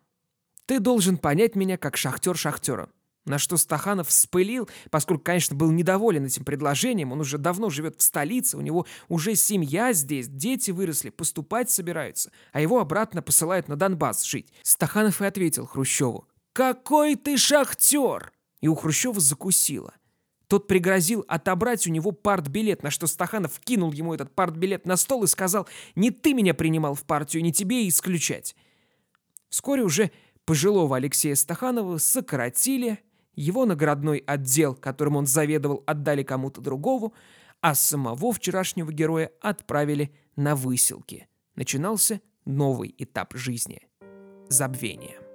«Ты 0.66 0.80
должен 0.80 1.18
понять 1.18 1.56
меня 1.56 1.78
как 1.78 1.98
шахтер 1.98 2.36
шахтера». 2.36 2.90
На 3.26 3.38
что 3.38 3.58
Стаханов 3.58 4.08
вспылил, 4.08 4.70
поскольку, 4.90 5.24
конечно, 5.24 5.56
был 5.56 5.72
недоволен 5.72 6.26
этим 6.26 6.44
предложением. 6.46 7.12
Он 7.12 7.20
уже 7.20 7.38
давно 7.38 7.70
живет 7.70 8.00
в 8.00 8.02
столице, 8.02 8.58
у 8.58 8.62
него 8.62 8.88
уже 9.08 9.36
семья 9.36 9.94
здесь, 9.94 10.28
дети 10.28 10.72
выросли, 10.72 11.10
поступать 11.10 11.70
собираются, 11.70 12.32
а 12.54 12.62
его 12.62 12.80
обратно 12.80 13.22
посылают 13.22 13.68
на 13.68 13.76
Донбасс 13.76 14.24
жить. 14.24 14.52
Стаханов 14.64 15.22
и 15.22 15.26
ответил 15.26 15.68
Хрущеву, 15.68 16.28
«Какой 16.60 17.16
ты 17.16 17.38
шахтер!» 17.38 18.34
И 18.60 18.68
у 18.68 18.76
Хрущева 18.76 19.22
закусило. 19.22 19.94
Тот 20.48 20.68
пригрозил 20.68 21.24
отобрать 21.30 21.88
у 21.88 21.90
него 21.90 22.12
партбилет, 22.12 22.84
на 22.84 22.92
что 22.92 23.08
Стаханов 23.08 23.62
кинул 23.62 23.94
ему 23.94 24.14
этот 24.14 24.36
партбилет 24.36 24.86
на 24.86 24.98
стол 24.98 25.24
и 25.24 25.28
сказал, 25.28 25.70
«Не 25.96 26.12
ты 26.12 26.34
меня 26.34 26.54
принимал 26.54 26.96
в 26.96 27.04
партию, 27.04 27.44
не 27.44 27.54
тебе 27.54 27.88
исключать». 27.88 28.58
Вскоре 29.48 29.84
уже 29.84 30.12
пожилого 30.44 30.98
Алексея 30.98 31.36
Стаханова 31.36 31.98
сократили, 31.98 33.00
его 33.36 33.66
наградной 33.66 34.18
отдел, 34.18 34.76
которым 34.76 35.16
он 35.16 35.28
заведовал, 35.28 35.86
отдали 35.88 36.24
кому-то 36.24 36.60
другому, 36.60 37.14
а 37.62 37.74
самого 37.74 38.34
вчерашнего 38.34 38.92
героя 38.92 39.32
отправили 39.40 40.14
на 40.36 40.58
выселки. 40.58 41.30
Начинался 41.56 42.20
новый 42.44 42.94
этап 42.98 43.34
жизни– 43.34 43.88
забвение. 44.50 45.29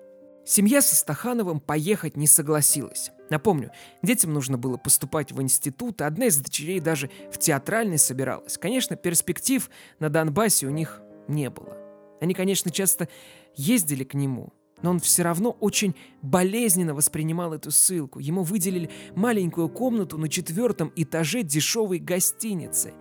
Семья 0.46 0.82
со 0.82 0.94
Стахановым 0.94 1.58
поехать 1.58 2.18
не 2.18 2.26
согласилась. 2.26 3.10
Напомню, 3.30 3.70
детям 4.02 4.34
нужно 4.34 4.58
было 4.58 4.76
поступать 4.76 5.32
в 5.32 5.40
институт, 5.40 6.02
а 6.02 6.06
одна 6.06 6.26
из 6.26 6.36
дочерей 6.36 6.80
даже 6.80 7.10
в 7.32 7.38
театральный 7.38 7.96
собиралась. 7.96 8.58
Конечно, 8.58 8.94
перспектив 8.94 9.70
на 10.00 10.10
Донбассе 10.10 10.66
у 10.66 10.70
них 10.70 11.00
не 11.28 11.48
было. 11.48 11.78
Они, 12.20 12.34
конечно, 12.34 12.70
часто 12.70 13.08
ездили 13.56 14.04
к 14.04 14.12
нему, 14.12 14.52
но 14.82 14.90
он 14.90 15.00
все 15.00 15.22
равно 15.22 15.56
очень 15.60 15.94
болезненно 16.20 16.94
воспринимал 16.94 17.54
эту 17.54 17.70
ссылку. 17.70 18.18
Ему 18.18 18.42
выделили 18.42 18.90
маленькую 19.16 19.70
комнату 19.70 20.18
на 20.18 20.28
четвертом 20.28 20.92
этаже 20.94 21.42
дешевой 21.42 21.98
гостиницы, 22.00 22.92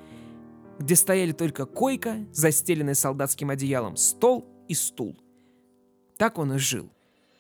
где 0.79 0.95
стояли 0.95 1.33
только 1.33 1.65
койка, 1.65 2.25
застеленная 2.31 2.93
солдатским 2.93 3.49
одеялом, 3.49 3.97
стол 3.97 4.47
и 4.69 4.73
стул. 4.73 5.17
Так 6.17 6.37
он 6.37 6.53
и 6.53 6.57
жил. 6.57 6.92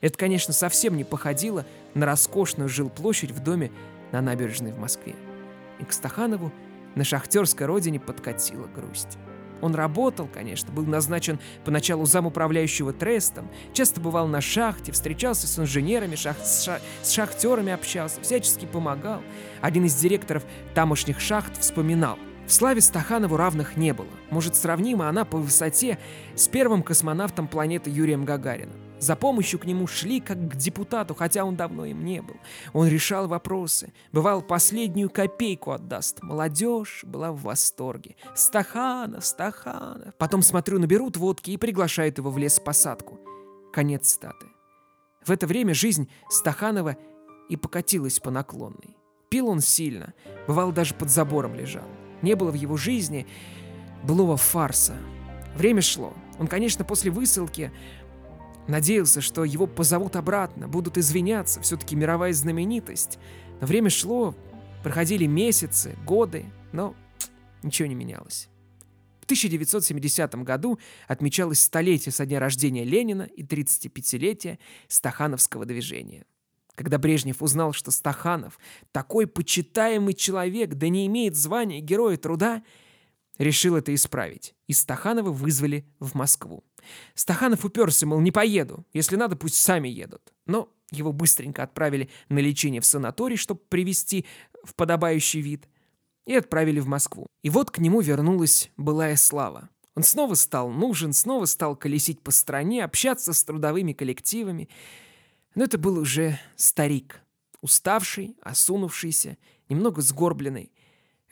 Это, 0.03 0.17
конечно, 0.17 0.53
совсем 0.53 0.97
не 0.97 1.05
походило 1.05 1.65
на 1.93 2.05
роскошную 2.05 2.67
жилплощадь 2.67 3.31
в 3.31 3.39
доме 3.41 3.71
на 4.11 4.19
набережной 4.19 4.73
в 4.73 4.77
Москве. 4.77 5.15
И 5.79 5.85
к 5.85 5.93
Стаханову 5.93 6.51
на 6.95 7.05
шахтерской 7.05 7.65
родине 7.65 8.01
подкатила 8.01 8.67
грусть. 8.67 9.17
Он 9.61 9.73
работал, 9.73 10.27
конечно, 10.27 10.73
был 10.73 10.85
назначен 10.85 11.39
поначалу 11.63 12.05
замуправляющего 12.05 12.91
трестом, 12.91 13.49
часто 13.71 14.01
бывал 14.01 14.27
на 14.27 14.41
шахте, 14.41 14.91
встречался 14.91 15.47
с 15.47 15.57
инженерами, 15.57 16.17
шах 16.17 16.35
с, 16.43 16.63
ша 16.63 16.81
с 17.01 17.11
шахтерами 17.11 17.71
общался, 17.71 18.19
всячески 18.19 18.65
помогал. 18.65 19.21
Один 19.61 19.85
из 19.85 19.95
директоров 19.95 20.43
тамошних 20.75 21.21
шахт 21.21 21.57
вспоминал. 21.57 22.19
В 22.45 22.51
славе 22.51 22.81
Стаханову 22.81 23.37
равных 23.37 23.77
не 23.77 23.93
было. 23.93 24.09
Может, 24.31 24.57
сравнима 24.57 25.07
она 25.07 25.23
по 25.23 25.37
высоте 25.37 25.97
с 26.35 26.49
первым 26.49 26.83
космонавтом 26.83 27.47
планеты 27.47 27.89
Юрием 27.89 28.25
Гагарином. 28.25 28.75
За 29.03 29.17
помощью 29.17 29.59
к 29.59 29.65
нему 29.65 29.85
шли 29.85 30.21
как 30.21 30.37
к 30.51 30.55
депутату, 30.55 31.13
хотя 31.13 31.43
он 31.43 31.57
давно 31.57 31.83
им 31.83 32.05
не 32.05 32.21
был. 32.21 32.37
Он 32.71 32.87
решал 32.87 33.27
вопросы. 33.27 33.91
Бывал, 34.13 34.41
последнюю 34.41 35.09
копейку 35.09 35.71
отдаст. 35.71 36.23
Молодежь 36.23 37.03
была 37.03 37.33
в 37.33 37.41
восторге. 37.41 38.15
Стаханов, 38.33 39.25
Стаханов. 39.25 40.15
Потом, 40.17 40.41
смотрю, 40.41 40.79
наберут 40.79 41.17
водки 41.17 41.51
и 41.51 41.57
приглашают 41.57 42.17
его 42.17 42.31
в 42.31 42.37
лес-посадку. 42.37 43.19
Конец 43.73 44.09
статы. 44.09 44.45
В 45.25 45.31
это 45.31 45.47
время 45.47 45.73
жизнь 45.73 46.09
Стаханова 46.29 46.95
и 47.49 47.57
покатилась 47.57 48.21
по 48.21 48.31
наклонной. 48.31 48.95
Пил 49.29 49.49
он 49.49 49.59
сильно, 49.59 50.13
бывал 50.47 50.71
даже 50.71 50.95
под 50.95 51.09
забором 51.09 51.55
лежал. 51.55 51.89
Не 52.21 52.35
было 52.35 52.51
в 52.51 52.55
его 52.55 52.77
жизни 52.77 53.27
былого 54.01 54.37
фарса. 54.37 54.95
Время 55.57 55.81
шло. 55.81 56.13
Он, 56.39 56.47
конечно, 56.47 56.83
после 56.83 57.11
высылки 57.11 57.71
Надеялся, 58.67 59.19
что 59.21 59.43
его 59.43 59.67
позовут 59.67 60.15
обратно, 60.15 60.67
будут 60.67 60.97
извиняться, 60.97 61.61
все-таки 61.61 61.95
мировая 61.95 62.33
знаменитость. 62.33 63.19
Но 63.59 63.67
время 63.67 63.89
шло, 63.89 64.35
проходили 64.83 65.25
месяцы, 65.25 65.97
годы, 66.05 66.45
но 66.71 66.95
ничего 67.61 67.87
не 67.87 67.95
менялось. 67.95 68.49
В 69.21 69.25
1970 69.25 70.35
году 70.43 70.79
отмечалось 71.07 71.61
столетие 71.61 72.11
со 72.11 72.25
дня 72.25 72.39
рождения 72.39 72.83
Ленина 72.83 73.23
и 73.23 73.43
35-летие 73.43 74.59
Стахановского 74.87 75.65
движения. 75.65 76.25
Когда 76.75 76.97
Брежнев 76.97 77.41
узнал, 77.41 77.71
что 77.71 77.91
Стаханов 77.91 78.59
такой 78.91 79.27
почитаемый 79.27 80.13
человек, 80.13 80.73
да 80.73 80.89
не 80.89 81.05
имеет 81.05 81.35
звания 81.35 81.79
Героя 81.79 82.17
Труда, 82.17 82.63
решил 83.37 83.75
это 83.75 83.93
исправить, 83.93 84.55
и 84.67 84.73
Стаханова 84.73 85.31
вызвали 85.31 85.85
в 85.99 86.15
Москву. 86.15 86.63
Стаханов 87.15 87.65
уперся, 87.65 88.05
мол, 88.05 88.19
не 88.19 88.31
поеду. 88.31 88.85
Если 88.93 89.15
надо, 89.15 89.35
пусть 89.35 89.55
сами 89.55 89.87
едут. 89.87 90.33
Но 90.45 90.69
его 90.91 91.11
быстренько 91.11 91.63
отправили 91.63 92.09
на 92.29 92.39
лечение 92.39 92.81
в 92.81 92.85
санаторий, 92.85 93.37
чтобы 93.37 93.61
привести 93.69 94.25
в 94.63 94.75
подобающий 94.75 95.41
вид, 95.41 95.67
и 96.25 96.35
отправили 96.35 96.79
в 96.79 96.87
Москву. 96.87 97.27
И 97.41 97.49
вот 97.49 97.71
к 97.71 97.79
нему 97.79 98.01
вернулась 98.01 98.71
былая 98.77 99.15
слава. 99.15 99.69
Он 99.95 100.03
снова 100.03 100.33
стал 100.35 100.69
нужен, 100.71 101.13
снова 101.13 101.45
стал 101.45 101.75
колесить 101.75 102.21
по 102.21 102.31
стране, 102.31 102.83
общаться 102.83 103.33
с 103.33 103.43
трудовыми 103.43 103.93
коллективами. 103.93 104.69
Но 105.55 105.65
это 105.65 105.77
был 105.77 105.99
уже 105.99 106.39
старик, 106.55 107.21
уставший, 107.61 108.35
осунувшийся, 108.41 109.37
немного 109.69 110.01
сгорбленный, 110.01 110.71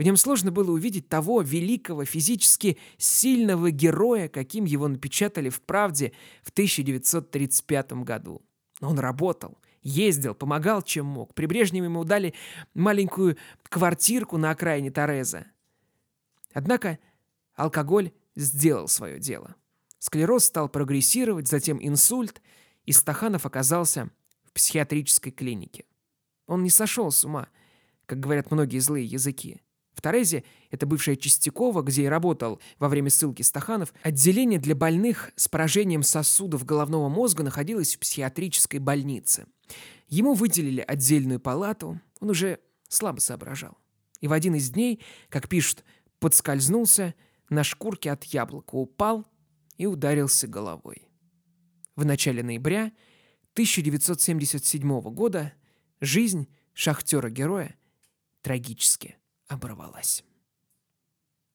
в 0.02 0.04
нем 0.04 0.18
сложно 0.18 0.52
было 0.52 0.72
увидеть 0.72 1.10
того 1.10 1.44
великого, 1.44 2.06
физически 2.06 2.80
сильного 2.98 3.70
героя, 3.70 4.30
каким 4.30 4.66
его 4.66 4.88
напечатали 4.88 5.50
в 5.50 5.62
«Правде» 5.62 6.12
в 6.42 6.50
1935 6.50 7.94
году. 8.04 8.42
Но 8.80 8.90
он 8.90 8.98
работал, 8.98 9.60
ездил, 9.84 10.34
помогал, 10.34 10.82
чем 10.82 11.06
мог. 11.06 11.36
При 11.36 11.46
Брежневе 11.46 11.86
ему 11.86 12.04
дали 12.04 12.34
маленькую 12.74 13.38
квартирку 13.70 14.38
на 14.38 14.50
окраине 14.50 14.90
Тореза. 14.90 15.46
Однако 16.52 16.98
алкоголь 17.54 18.12
сделал 18.36 18.88
свое 18.88 19.20
дело. 19.20 19.54
Склероз 20.00 20.46
стал 20.46 20.68
прогрессировать, 20.68 21.48
затем 21.48 21.78
инсульт, 21.80 22.42
и 22.88 22.92
Стаханов 22.92 23.46
оказался 23.46 24.10
в 24.46 24.54
психиатрической 24.54 25.32
клинике. 25.32 25.86
Он 26.48 26.64
не 26.64 26.72
сошел 26.72 27.12
с 27.12 27.24
ума, 27.24 27.50
как 28.08 28.20
говорят 28.20 28.50
многие 28.50 28.80
злые 28.80 29.06
языки. 29.06 29.62
Торезе, 30.02 30.44
это 30.70 30.86
бывшая 30.86 31.16
Чистякова, 31.16 31.82
где 31.82 32.04
и 32.04 32.08
работал 32.08 32.60
во 32.80 32.90
время 32.90 33.10
ссылки 33.10 33.42
Стаханов, 33.42 33.94
отделение 34.04 34.60
для 34.60 34.76
больных 34.76 35.32
с 35.36 35.48
поражением 35.48 36.04
сосудов 36.04 36.66
головного 36.66 37.08
мозга 37.08 37.44
находилось 37.44 37.96
в 37.96 38.00
психиатрической 38.00 38.80
больнице. 38.80 39.46
Ему 40.08 40.34
выделили 40.34 40.84
отдельную 40.86 41.40
палату, 41.40 42.02
он 42.20 42.30
уже 42.30 42.60
слабо 42.90 43.20
соображал. 43.20 43.78
И 44.20 44.28
в 44.28 44.34
один 44.34 44.56
из 44.56 44.70
дней, 44.70 45.02
как 45.30 45.48
пишут, 45.48 45.84
подскользнулся, 46.20 47.16
на 47.50 47.64
шкурке 47.64 48.12
от 48.12 48.24
яблока 48.26 48.76
упал 48.76 49.26
и 49.78 49.86
ударился 49.86 50.48
головой. 50.48 51.08
В 51.96 52.06
начале 52.06 52.44
ноября 52.44 52.92
1977 53.54 55.02
года 55.14 55.54
жизнь 56.00 56.48
шахтера-героя 56.74 57.76
трагически 58.42 59.18
оборвалась. 59.52 60.24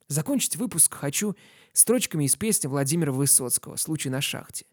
Закончить 0.08 0.56
выпуск 0.56 0.94
хочу 0.94 1.34
строчками 1.72 2.24
из 2.24 2.36
песни 2.36 2.68
Владимира 2.68 3.12
Высоцкого 3.12 3.76
«Случай 3.76 4.08
на 4.08 4.20
шахте». 4.20 4.66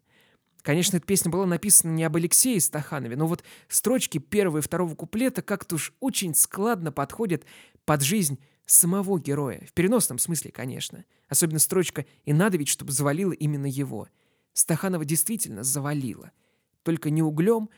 Конечно, 0.62 0.96
эта 0.96 1.04
песня 1.04 1.30
была 1.30 1.44
написана 1.44 1.92
не 1.92 2.04
об 2.04 2.16
Алексее 2.16 2.60
Стаханове, 2.60 3.16
но 3.16 3.26
вот 3.26 3.42
строчки 3.68 4.18
первого 4.18 4.58
и 4.58 4.60
второго 4.62 4.94
куплета 4.94 5.42
как-то 5.42 5.74
уж 5.74 5.92
очень 6.00 6.34
складно 6.34 6.92
подходят 6.92 7.44
под 7.84 8.02
жизнь 8.02 8.38
самого 8.64 9.18
героя. 9.20 9.66
В 9.68 9.72
переносном 9.72 10.18
смысле, 10.18 10.52
конечно. 10.52 11.04
Особенно 11.28 11.58
строчка 11.58 12.06
«И 12.24 12.32
надо 12.32 12.56
ведь, 12.56 12.68
чтобы 12.68 12.92
завалило 12.92 13.32
именно 13.32 13.66
его». 13.66 14.08
Стаханова 14.54 15.04
действительно 15.04 15.64
завалило. 15.64 16.30
Только 16.82 17.10
не 17.10 17.22
углем, 17.22 17.68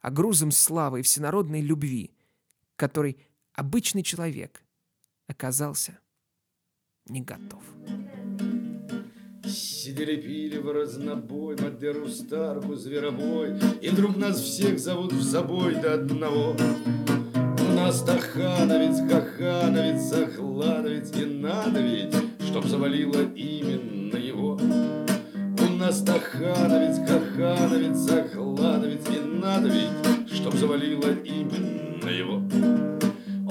а 0.00 0.10
грузом 0.10 0.50
славы 0.50 1.00
и 1.00 1.02
всенародной 1.02 1.62
любви, 1.62 2.14
который 2.76 3.16
обычный 3.54 4.02
человек 4.02 4.63
оказался 5.34 5.98
не 7.06 7.20
готов. 7.20 7.62
Сидели, 9.46 10.16
пили 10.16 10.58
в 10.58 10.72
разнобой, 10.72 11.56
Мадеру, 11.60 12.08
Старку, 12.08 12.74
Зверобой, 12.76 13.58
И 13.82 13.90
вдруг 13.90 14.16
нас 14.16 14.40
всех 14.40 14.78
зовут 14.78 15.12
в 15.12 15.22
забой 15.22 15.74
до 15.74 15.94
одного. 15.94 16.56
У 17.58 17.72
нас 17.74 18.02
Тахановец, 18.02 18.98
Хахановец, 19.10 20.00
Захлановец, 20.02 21.14
И 21.14 21.26
надо 21.26 21.80
ведь, 21.80 22.14
чтоб 22.40 22.64
завалило 22.64 23.22
именно 23.34 24.16
его. 24.16 24.54
У 24.54 25.72
нас 25.76 26.02
Тахановец, 26.02 26.96
Хахановец, 27.06 27.96
Захлановец, 27.96 29.06
И 29.10 29.20
надо 29.20 29.68
ведь, 29.68 30.32
чтоб 30.32 30.54
завалило 30.54 31.12
именно. 31.22 31.83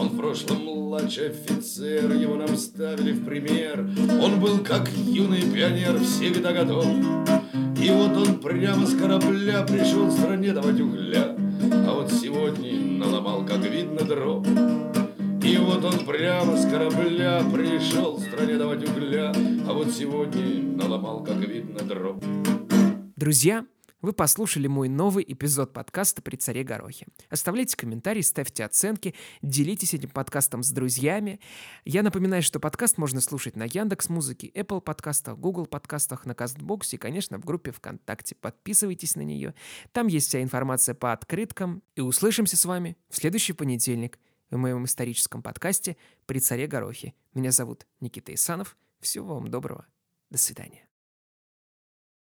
Он 0.04 0.10
в 0.10 0.18
прошлом 0.18 0.66
младший 0.66 1.30
офицер, 1.30 2.12
его 2.12 2.36
нам 2.36 2.58
ставили 2.58 3.14
в 3.14 3.24
пример. 3.24 3.88
Он 4.22 4.38
был 4.38 4.58
как 4.58 4.90
юный 4.92 5.44
пионер, 5.44 5.98
всегда 6.00 6.52
готов. 6.52 6.86
И 7.82 7.90
вот 7.90 8.18
он 8.18 8.42
прямо 8.42 8.86
с 8.86 8.98
корабля 8.98 9.64
пришел 9.64 10.08
в 10.08 10.12
стране 10.12 10.52
давать 10.52 10.82
угля. 10.82 11.38
А 11.88 11.94
вот 11.94 12.12
сегодня 12.12 12.98
наломал, 12.98 13.46
как 13.46 13.66
видно, 13.66 14.02
дров. 14.02 14.46
И 15.42 15.58
вот 15.58 15.86
он 15.86 16.06
прямо 16.06 16.58
с 16.58 16.66
корабля 16.70 17.42
пришел 17.54 18.18
в 18.18 18.24
стране 18.24 18.58
давать 18.58 18.84
угля. 18.84 19.32
А 19.66 19.72
вот 19.72 19.90
сегодня 19.90 20.64
наломал, 20.76 21.24
как 21.24 21.38
видно, 21.38 21.80
дров. 21.80 22.22
Друзья, 23.16 23.64
вы 24.04 24.12
послушали 24.12 24.68
мой 24.68 24.90
новый 24.90 25.24
эпизод 25.26 25.72
подкаста 25.72 26.22
«При 26.22 26.36
царе 26.36 26.64
Горохе». 26.64 27.08
Оставляйте 27.30 27.78
комментарии, 27.78 28.22
ставьте 28.22 28.66
оценки, 28.66 29.16
делитесь 29.42 29.94
этим 29.94 30.10
подкастом 30.10 30.62
с 30.62 30.72
друзьями. 30.72 31.40
Я 31.86 32.04
напоминаю, 32.04 32.44
что 32.44 32.60
подкаст 32.60 32.98
можно 32.98 33.22
слушать 33.22 33.56
на 33.56 33.64
Яндекс 33.64 34.10
Музыке, 34.10 34.52
Apple 34.54 34.82
подкастах, 34.82 35.40
Google 35.40 35.66
подкастах, 35.66 36.26
на 36.26 36.36
Кастбоксе 36.36 36.98
и, 36.98 37.00
конечно, 37.00 37.40
в 37.40 37.46
группе 37.46 37.72
ВКонтакте. 37.72 38.36
Подписывайтесь 38.36 39.16
на 39.16 39.22
нее. 39.22 39.56
Там 39.94 40.08
есть 40.08 40.28
вся 40.28 40.44
информация 40.44 40.96
по 40.96 41.14
открыткам. 41.14 41.82
И 41.96 42.02
услышимся 42.02 42.58
с 42.58 42.66
вами 42.66 42.98
в 43.10 43.16
следующий 43.16 43.54
понедельник 43.54 44.20
в 44.52 44.58
моем 44.58 44.84
историческом 44.84 45.42
подкасте 45.42 45.96
«При 46.26 46.40
царе 46.40 46.68
Горохе». 46.68 47.14
Меня 47.34 47.52
зовут 47.52 47.88
Никита 48.02 48.34
Исанов. 48.34 48.76
Всего 49.00 49.36
вам 49.36 49.48
доброго. 49.48 49.86
До 50.30 50.38
свидания. 50.38 50.86